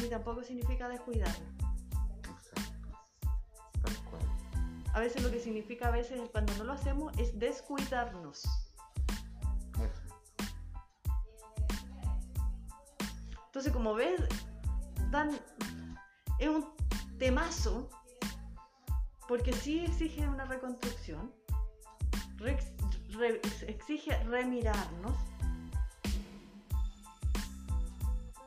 ni 0.00 0.08
tampoco 0.08 0.42
significa 0.44 0.88
descuidarlo. 0.88 1.46
A 4.96 5.00
veces 5.00 5.22
lo 5.22 5.30
que 5.30 5.38
significa 5.38 5.88
a 5.88 5.90
veces 5.90 6.18
cuando 6.32 6.54
no 6.54 6.64
lo 6.64 6.72
hacemos 6.72 7.12
es 7.18 7.38
descuidarnos. 7.38 8.44
Entonces, 13.44 13.74
como 13.74 13.92
ves, 13.92 14.22
Dan 15.10 15.38
es 16.38 16.48
un 16.48 16.66
temazo 17.18 17.90
porque 19.28 19.52
sí 19.52 19.80
exige 19.84 20.26
una 20.26 20.46
reconstrucción, 20.46 21.30
re- 22.38 22.58
re- 23.10 23.42
exige 23.66 24.16
remirarnos, 24.24 25.14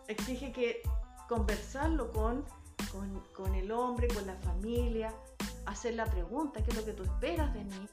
exige 0.08 0.52
que 0.52 0.82
conversarlo 1.28 2.12
con, 2.12 2.44
con, 2.92 3.24
con 3.36 3.54
el 3.54 3.72
hombre, 3.72 4.08
con 4.08 4.26
la 4.26 4.36
familia, 4.38 5.14
hacer 5.70 5.94
la 5.96 6.06
pregunta, 6.06 6.64
¿qué 6.64 6.72
es 6.72 6.78
lo 6.78 6.86
que 6.86 6.94
tú 6.94 7.04
esperas 7.04 7.54
de 7.54 7.64
mí? 7.64 7.88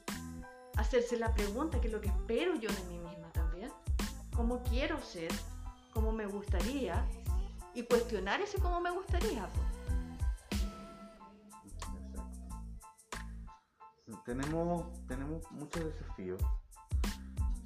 Hacerse 0.76 1.16
la 1.18 1.32
pregunta, 1.34 1.80
¿qué 1.80 1.88
es 1.88 1.92
lo 1.92 2.00
que 2.00 2.08
espero 2.08 2.54
yo 2.54 2.70
de 2.70 2.82
mí 2.84 2.98
misma 2.98 3.30
también? 3.32 3.70
¿Cómo 4.34 4.62
quiero 4.64 5.00
ser? 5.00 5.30
¿Cómo 5.92 6.12
me 6.12 6.26
gustaría? 6.26 7.06
Y 7.74 7.82
cuestionar 7.84 8.40
ese 8.40 8.58
cómo 8.58 8.80
me 8.80 8.90
gustaría. 8.90 9.48
pues. 9.48 9.66
Exacto. 11.72 12.22
Tenemos, 14.24 15.06
tenemos 15.06 15.50
muchos 15.52 15.84
desafíos. 15.84 16.40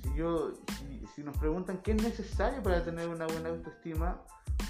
Si, 0.02 0.14
yo, 0.14 0.52
si, 0.78 1.06
si 1.14 1.22
nos 1.22 1.36
preguntan 1.38 1.78
qué 1.78 1.92
es 1.92 2.02
necesario 2.02 2.62
para 2.62 2.84
tener 2.84 3.08
una 3.08 3.26
buena 3.26 3.50
autoestima, 3.50 4.20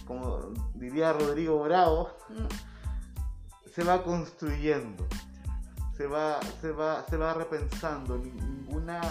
como 0.07 0.39
diría 0.75 1.13
Rodrigo 1.13 1.63
Bravo, 1.63 2.11
Mm, 2.31 3.71
se 3.75 3.85
va 3.85 4.03
construyendo, 4.03 5.07
se 6.01 6.07
va, 6.07 6.41
se 6.63 6.73
va, 6.73 7.05
se 7.11 7.17
va 7.19 7.35
repensando. 7.35 8.17
Ni- 8.17 8.31
Ninguna, 8.31 9.03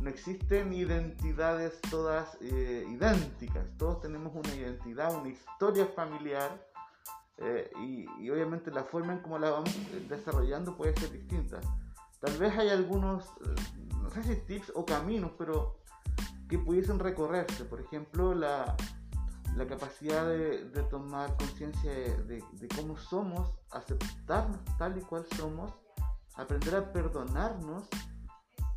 no 0.00 0.10
existen 0.10 0.70
identidades 0.74 1.80
todas 1.90 2.36
eh, 2.42 2.84
idénticas. 2.90 3.64
Todos 3.78 4.02
tenemos 4.02 4.34
una 4.34 4.54
identidad, 4.54 5.14
una 5.18 5.30
historia 5.30 5.86
familiar. 5.86 6.50
eh, 7.38 7.70
y, 7.80 8.06
y 8.22 8.28
obviamente 8.28 8.70
la 8.70 8.84
forma 8.84 9.14
en 9.14 9.20
cómo 9.20 9.38
la 9.38 9.48
vamos 9.50 9.74
eh, 9.74 10.06
desarrollando 10.10 10.76
puede 10.76 10.94
ser 11.00 11.10
distinta. 11.10 11.58
Tal 12.20 12.36
vez 12.36 12.52
hay 12.58 12.68
algunos, 12.68 13.24
eh, 13.24 13.54
no 14.02 14.10
sé 14.10 14.22
si 14.22 14.36
tips 14.42 14.72
o 14.74 14.84
caminos, 14.84 15.30
pero 15.38 15.78
que 16.50 16.58
pudiesen 16.58 16.98
recorrerse. 16.98 17.64
Por 17.64 17.80
ejemplo, 17.80 18.34
la, 18.34 18.76
la 19.56 19.66
capacidad 19.66 20.26
de, 20.26 20.68
de 20.68 20.82
tomar 20.82 21.34
conciencia 21.38 21.90
de- 21.92 22.44
de 22.60 22.68
cómo 22.76 22.98
somos, 22.98 23.50
aceptarnos 23.70 24.58
tal 24.76 24.98
y 24.98 25.00
cual 25.00 25.24
somos, 25.38 25.72
aprender 26.40 26.74
a 26.76 26.92
perdonarnos, 26.92 27.84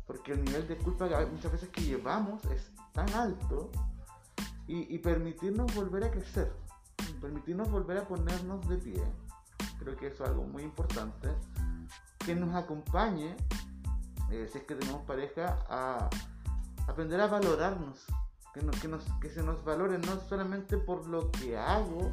porque 0.06 0.32
el 0.32 0.44
nivel 0.44 0.68
de 0.68 0.76
culpa 0.76 1.08
que 1.08 1.26
muchas 1.26 1.52
veces 1.52 1.68
que 1.70 1.82
llevamos 1.82 2.44
es 2.46 2.70
tan 2.92 3.08
alto, 3.14 3.70
y, 4.66 4.98
permitirnos 4.98 5.74
volver 5.74 6.04
a 6.04 6.10
crecer, 6.10 6.50
permitirnos 7.20 7.70
volver 7.70 7.98
a 7.98 8.08
ponernos 8.08 8.66
de 8.66 8.78
pie. 8.78 9.02
Creo 9.78 9.94
que 9.96 10.06
eso 10.06 10.24
es 10.24 10.30
algo 10.30 10.44
muy 10.44 10.62
importante, 10.62 11.28
que 12.18 12.34
nos 12.34 12.54
acompañe, 12.54 13.36
eh, 14.30 14.48
si 14.50 14.58
es 14.58 14.64
que 14.64 14.74
tenemos 14.74 15.02
pareja, 15.02 15.58
a 15.68 16.08
aprender 16.86 17.20
a 17.20 17.26
valorarnos, 17.26 18.04
que, 18.54 18.62
no- 18.62 18.72
que, 18.72 18.88
nos, 18.88 19.04
que 19.20 19.28
se 19.28 19.42
nos 19.42 19.62
valore 19.64 19.98
no 19.98 20.18
solamente 20.28 20.78
por 20.78 21.06
lo 21.06 21.30
que 21.30 21.58
hago, 21.58 22.12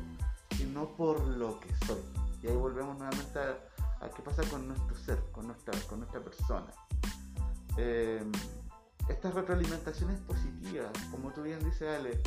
sino 0.58 0.90
por 0.98 1.26
lo 1.26 1.58
que 1.60 1.74
soy. 1.86 2.02
Y 2.44 2.48
ahí 2.48 2.56
volvemos 2.58 2.98
nuevamente 2.98 3.40
a, 3.40 3.58
a 4.02 4.10
qué 4.10 4.22
pasa 4.22 4.44
con 4.50 4.68
nuestro 4.68 4.96
ser, 4.98 5.24
con 5.32 5.48
nuestra, 5.48 5.80
con 5.88 6.00
nuestra 6.00 6.20
persona. 6.22 6.72
Eh, 7.78 8.24
estas 9.08 9.34
retroalimentaciones 9.34 10.20
positivas, 10.22 10.92
como 11.12 11.32
tú 11.32 11.44
bien 11.44 11.60
dices, 11.64 12.00
Ale, 12.00 12.22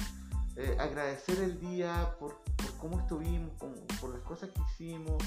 eh, 0.57 0.77
agradecer 0.79 1.39
el 1.41 1.59
día 1.61 2.15
por, 2.19 2.41
por 2.57 2.77
cómo 2.79 3.01
estuvimos, 3.01 3.53
por 4.01 4.11
las 4.11 4.21
cosas 4.23 4.51
que 4.51 4.61
hicimos, 4.63 5.23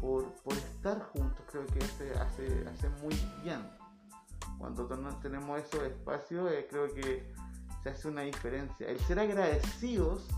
por, 0.00 0.32
por 0.42 0.52
estar 0.54 1.00
juntos, 1.12 1.44
creo 1.50 1.66
que 1.66 1.78
hace, 1.78 2.12
hace, 2.18 2.68
hace 2.68 2.88
muy 3.02 3.14
bien. 3.42 3.66
Cuando 4.58 4.86
ten- 4.86 5.20
tenemos 5.20 5.58
esos 5.60 5.82
espacios, 5.82 6.52
eh, 6.52 6.66
creo 6.70 6.92
que 6.94 7.32
se 7.82 7.90
hace 7.90 8.08
una 8.08 8.22
diferencia. 8.22 8.86
El 8.88 8.98
ser 9.00 9.18
agradecidos 9.18 10.28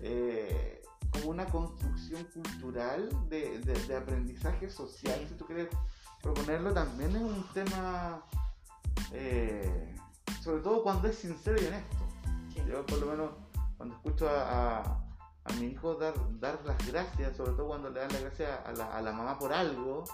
eh, 0.00 0.82
una 1.26 1.46
construcción 1.46 2.24
cultural 2.24 3.08
de, 3.28 3.58
de- 3.60 3.86
de 3.86 3.96
aprendizaje 3.96 4.68
social, 4.70 5.24
si 5.28 5.34
tú 5.34 5.46
quieres 5.46 5.68
proponerlo, 6.22 6.72
también 6.72 7.10
es 7.16 7.22
un 7.22 7.44
tema, 7.52 8.22
eh, 9.12 9.94
sobre 10.42 10.62
todo 10.62 10.82
cuando 10.82 11.08
es 11.08 11.16
sincero 11.16 11.60
y 11.60 11.66
honesto. 11.66 11.96
sí. 12.52 12.62
Yo 12.68 12.84
por 12.86 12.98
lo 12.98 13.06
menos 13.06 13.30
cuando 13.76 13.94
escucho 13.96 14.28
a, 14.28 14.78
a- 14.80 15.00
a 15.46 15.52
mi 15.60 15.66
hijo 15.66 15.94
dar, 15.96 16.14
dar 16.40 16.58
las 16.64 16.86
gracias, 16.90 17.36
sobre 17.36 17.52
todo 17.52 17.66
cuando 17.68 17.90
le 17.90 18.00
dan 18.00 18.10
las 18.12 18.22
gracias 18.22 18.60
a 18.64 18.72
la, 18.72 18.96
a 18.96 19.02
la 19.02 19.12
mamá 19.12 19.38
por 19.38 19.52
algo, 19.52 20.04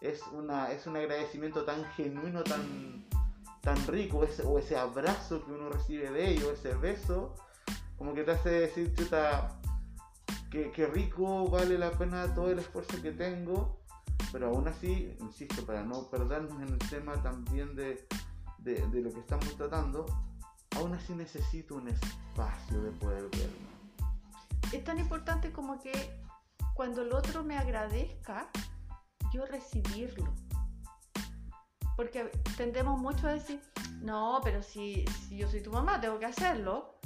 es, 0.00 0.20
una, 0.32 0.72
es 0.72 0.86
un 0.88 0.96
agradecimiento 0.96 1.64
tan 1.64 1.84
genuino, 1.92 2.42
tan, 2.42 3.06
tan 3.62 3.86
rico, 3.86 4.24
ese, 4.24 4.42
o 4.44 4.58
ese 4.58 4.76
abrazo 4.76 5.44
que 5.44 5.52
uno 5.52 5.68
recibe 5.70 6.10
de 6.10 6.30
ellos, 6.30 6.48
ese 6.54 6.74
beso, 6.74 7.36
como 7.96 8.14
que 8.14 8.24
te 8.24 8.32
hace 8.32 8.50
decir, 8.50 8.92
chuta, 8.96 9.57
que 10.50 10.86
rico, 10.86 11.48
vale 11.48 11.78
la 11.78 11.90
pena 11.92 12.34
todo 12.34 12.50
el 12.50 12.58
esfuerzo 12.58 13.00
que 13.02 13.12
tengo, 13.12 13.80
pero 14.32 14.48
aún 14.48 14.68
así, 14.68 15.16
insisto, 15.20 15.64
para 15.64 15.82
no 15.82 16.08
perdernos 16.08 16.60
en 16.62 16.68
el 16.68 16.78
tema 16.78 17.22
también 17.22 17.74
de, 17.74 18.06
de, 18.58 18.86
de 18.88 19.00
lo 19.00 19.12
que 19.12 19.20
estamos 19.20 19.56
tratando, 19.56 20.06
aún 20.76 20.94
así 20.94 21.14
necesito 21.14 21.76
un 21.76 21.88
espacio 21.88 22.82
de 22.82 22.90
poder 22.92 23.28
verme. 23.30 23.68
Es 24.72 24.84
tan 24.84 24.98
importante 24.98 25.52
como 25.52 25.80
que 25.80 25.92
cuando 26.74 27.02
el 27.02 27.12
otro 27.12 27.42
me 27.42 27.56
agradezca, 27.56 28.48
yo 29.32 29.46
recibirlo. 29.46 30.32
Porque 31.96 32.30
tendemos 32.56 33.00
mucho 33.00 33.26
a 33.26 33.32
decir, 33.32 33.60
no, 34.00 34.40
pero 34.44 34.62
si, 34.62 35.04
si 35.28 35.38
yo 35.38 35.50
soy 35.50 35.62
tu 35.62 35.72
mamá, 35.72 36.00
tengo 36.00 36.18
que 36.18 36.26
hacerlo. 36.26 36.97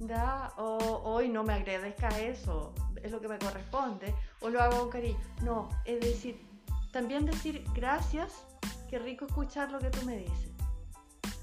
Ya, 0.00 0.52
o 0.56 1.02
hoy 1.04 1.28
no 1.28 1.44
me 1.44 1.52
agradezca 1.52 2.08
eso, 2.20 2.74
es 3.02 3.12
lo 3.12 3.20
que 3.20 3.28
me 3.28 3.38
corresponde, 3.38 4.14
o 4.40 4.48
lo 4.48 4.62
hago 4.62 4.80
con 4.80 4.90
cariño. 4.90 5.18
No, 5.42 5.68
es 5.84 6.00
decir, 6.00 6.40
también 6.90 7.26
decir 7.26 7.64
gracias, 7.74 8.46
qué 8.88 8.98
rico 8.98 9.26
escuchar 9.26 9.70
lo 9.70 9.78
que 9.78 9.90
tú 9.90 10.04
me 10.06 10.16
dices. 10.16 10.52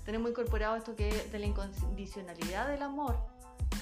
Tenemos 0.05 0.31
incorporado 0.31 0.75
esto 0.75 0.95
que 0.95 1.07
es 1.09 1.31
de 1.31 1.37
la 1.37 1.45
incondicionalidad 1.45 2.67
del 2.67 2.81
amor, 2.81 3.15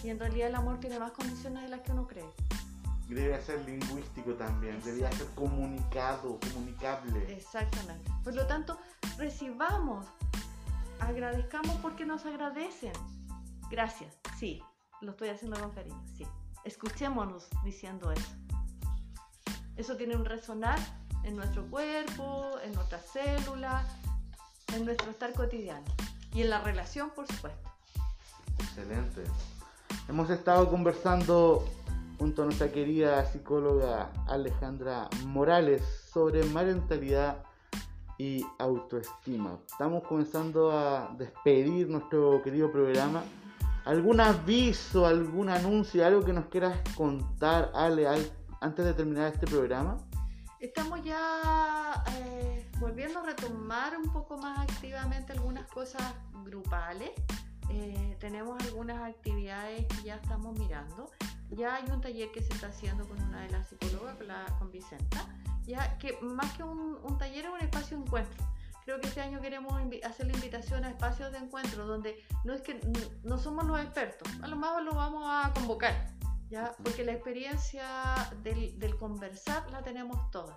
y 0.03 0.09
en 0.09 0.19
realidad 0.19 0.49
el 0.49 0.55
amor 0.55 0.79
tiene 0.79 0.99
más 0.99 1.11
condiciones 1.11 1.63
de 1.63 1.69
las 1.69 1.79
que 1.79 1.91
uno 1.93 2.05
cree. 2.05 2.29
Debe 3.07 3.41
ser 3.41 3.63
lingüístico 3.65 4.33
también, 4.33 4.81
debía 4.83 5.11
ser 5.13 5.27
comunicado, 5.35 6.37
comunicable. 6.39 7.33
Exactamente. 7.33 8.11
Por 8.23 8.35
lo 8.35 8.45
tanto, 8.45 8.77
recibamos, 9.17 10.05
agradezcamos 10.99 11.75
porque 11.77 12.05
nos 12.05 12.25
agradecen. 12.25 12.93
Gracias, 13.69 14.19
sí, 14.45 14.61
lo 15.01 15.11
estoy 15.11 15.29
haciendo 15.29 15.59
con 15.59 15.71
cariño, 15.71 16.03
sí. 16.15 16.23
Escuchémonos 16.63 17.47
diciendo 17.63 18.11
eso. 18.11 18.31
Eso 19.75 19.97
tiene 19.97 20.15
un 20.15 20.23
resonar 20.23 20.77
en 21.23 21.35
nuestro 21.35 21.65
cuerpo, 21.65 22.51
en 22.63 22.73
nuestras 22.73 23.07
células, 23.07 23.87
en 24.75 24.85
nuestro 24.85 25.09
estar 25.09 25.33
cotidiano 25.33 25.85
y 26.31 26.43
en 26.43 26.51
la 26.51 26.61
relación, 26.61 27.09
por 27.09 27.25
supuesto. 27.25 27.69
Excelente. 28.59 29.23
Hemos 30.07 30.29
estado 30.29 30.69
conversando 30.69 31.67
junto 32.19 32.43
a 32.43 32.45
nuestra 32.45 32.71
querida 32.71 33.25
psicóloga 33.25 34.11
Alejandra 34.27 35.09
Morales 35.25 35.81
sobre 36.13 36.43
parentalidad 36.43 37.43
y 38.19 38.45
autoestima. 38.59 39.57
Estamos 39.65 40.03
comenzando 40.03 40.71
a 40.71 41.15
despedir 41.17 41.89
nuestro 41.89 42.43
querido 42.43 42.71
programa 42.71 43.23
¿Algún 43.85 44.19
aviso, 44.19 45.05
algún 45.05 45.47
anuncio, 45.47 46.03
algo 46.03 46.25
que 46.25 46.33
nos 46.33 46.47
quieras 46.47 46.75
contar, 46.95 47.71
Ale, 47.75 48.07
antes 48.59 48.83
de 48.83 48.93
terminar 48.95 49.31
este 49.31 49.45
programa? 49.45 49.99
Estamos 50.59 51.03
ya 51.03 52.03
eh, 52.17 52.67
volviendo 52.79 53.19
a 53.19 53.25
retomar 53.27 53.95
un 53.95 54.11
poco 54.11 54.39
más 54.39 54.57
activamente 54.57 55.33
algunas 55.33 55.67
cosas 55.67 56.15
grupales. 56.43 57.11
Eh, 57.69 58.17
tenemos 58.19 58.59
algunas 58.63 59.03
actividades 59.03 59.85
que 59.85 60.03
ya 60.03 60.15
estamos 60.15 60.57
mirando. 60.57 61.11
Ya 61.51 61.75
hay 61.75 61.83
un 61.91 62.01
taller 62.01 62.31
que 62.31 62.41
se 62.41 62.53
está 62.53 62.67
haciendo 62.69 63.07
con 63.07 63.21
una 63.21 63.41
de 63.41 63.51
las 63.51 63.67
psicólogas, 63.67 64.15
con, 64.17 64.27
la, 64.27 64.45
con 64.57 64.71
Vicenta, 64.71 65.27
ya 65.63 65.95
que 65.99 66.17
más 66.21 66.51
que 66.53 66.63
un, 66.63 66.97
un 67.03 67.17
taller 67.19 67.45
es 67.45 67.51
un 67.51 67.59
espacio 67.59 67.97
de 67.97 68.03
encuentro 68.03 68.45
creo 68.85 69.01
que 69.01 69.07
este 69.07 69.19
año 69.19 69.41
queremos 69.41 69.73
hacer 70.03 70.27
la 70.27 70.33
invitación 70.33 70.85
a 70.85 70.89
espacios 70.89 71.31
de 71.31 71.39
encuentro 71.39 71.87
donde 71.87 72.23
no 72.43 72.53
es 72.53 72.61
que 72.61 72.79
no 73.23 73.37
somos 73.39 73.65
los 73.65 73.79
expertos, 73.79 74.31
a 74.41 74.47
lo 74.47 74.55
mejor 74.55 74.83
lo 74.83 74.93
vamos 74.93 75.23
a 75.25 75.51
convocar, 75.53 76.11
¿ya? 76.49 76.75
porque 76.83 77.03
la 77.03 77.13
experiencia 77.13 78.31
del, 78.43 78.95
conversar 78.97 79.69
la 79.71 79.81
tenemos 79.81 80.29
todas, 80.29 80.55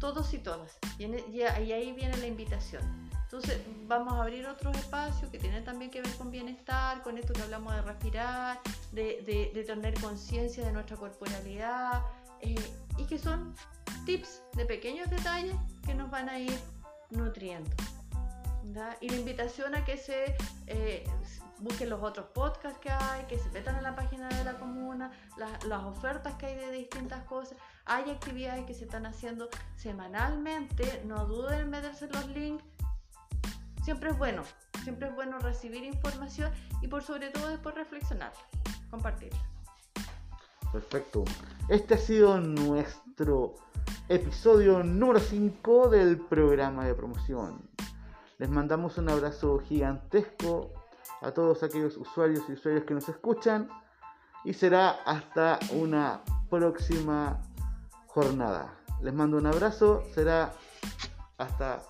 todos 0.00 0.32
y 0.32 0.38
todas, 0.38 0.78
y, 0.98 1.04
y, 1.04 1.42
ahí 1.42 1.92
viene 1.92 2.16
la 2.16 2.26
invitación. 2.26 2.82
Entonces 3.24 3.60
vamos 3.86 4.14
a 4.14 4.22
abrir 4.22 4.44
otros 4.46 4.76
espacios 4.76 5.30
que 5.30 5.38
tienen 5.38 5.62
también 5.62 5.90
que 5.90 6.02
ver 6.02 6.12
con 6.16 6.32
bienestar, 6.32 7.00
con 7.02 7.16
esto 7.16 7.32
que 7.32 7.42
hablamos 7.42 7.72
de 7.74 7.82
respirar, 7.82 8.58
de, 8.90 9.52
de, 9.54 9.62
tener 9.62 9.94
conciencia 10.00 10.64
de 10.64 10.72
nuestra 10.72 10.96
corporalidad 10.96 12.02
eh, 12.40 12.56
y 12.96 13.04
que 13.04 13.18
son 13.18 13.54
tips 14.04 14.42
de 14.54 14.64
pequeños 14.64 15.08
detalles 15.10 15.54
que 15.86 15.94
nos 15.94 16.10
van 16.10 16.28
a 16.28 16.40
ir 16.40 16.58
nutriendo. 17.10 17.70
Y 19.00 19.08
la 19.08 19.16
invitación 19.16 19.74
a 19.74 19.84
que 19.84 19.96
se 19.96 20.36
eh, 20.66 21.04
busquen 21.58 21.90
los 21.90 22.02
otros 22.02 22.26
podcasts 22.26 22.78
que 22.78 22.90
hay, 22.90 23.24
que 23.24 23.38
se 23.38 23.50
metan 23.50 23.76
en 23.76 23.82
la 23.82 23.96
página 23.96 24.28
de 24.28 24.44
la 24.44 24.58
comuna, 24.58 25.10
las 25.36 25.84
ofertas 25.84 26.34
que 26.34 26.46
hay 26.46 26.56
de 26.56 26.70
distintas 26.70 27.24
cosas. 27.24 27.58
Hay 27.84 28.10
actividades 28.10 28.64
que 28.66 28.74
se 28.74 28.84
están 28.84 29.06
haciendo 29.06 29.48
semanalmente, 29.76 31.02
no 31.04 31.26
duden 31.26 31.60
en 31.60 31.70
meterse 31.70 32.06
los 32.08 32.26
links. 32.28 32.64
Siempre 33.82 34.10
es 34.10 34.18
bueno, 34.18 34.42
siempre 34.84 35.08
es 35.08 35.14
bueno 35.14 35.38
recibir 35.38 35.82
información 35.82 36.52
y 36.80 36.86
por 36.86 37.02
sobre 37.02 37.30
todo 37.30 37.48
después 37.48 37.74
reflexionar, 37.74 38.32
compartirla. 38.90 39.40
Perfecto. 40.72 41.24
Este 41.68 41.94
ha 41.94 41.98
sido 41.98 42.40
nuestro 42.40 43.54
episodio 44.08 44.82
número 44.82 45.20
5 45.20 45.88
del 45.88 46.18
programa 46.18 46.84
de 46.84 46.94
promoción. 46.94 47.60
Les 48.38 48.48
mandamos 48.48 48.96
un 48.98 49.08
abrazo 49.10 49.58
gigantesco 49.60 50.72
a 51.20 51.32
todos 51.32 51.62
aquellos 51.62 51.96
usuarios 51.96 52.44
y 52.48 52.52
usuarios 52.52 52.84
que 52.84 52.94
nos 52.94 53.08
escuchan 53.08 53.68
y 54.44 54.54
será 54.54 54.90
hasta 55.04 55.58
una 55.72 56.22
próxima 56.48 57.42
jornada. 58.06 58.74
Les 59.02 59.12
mando 59.12 59.36
un 59.36 59.46
abrazo, 59.46 60.02
será 60.14 60.52
hasta 61.38 61.82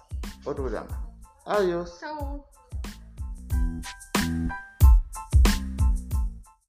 otro 0.45 0.65
programa. 0.65 1.07
Adiós. 1.47 1.99
Chao. 2.01 2.50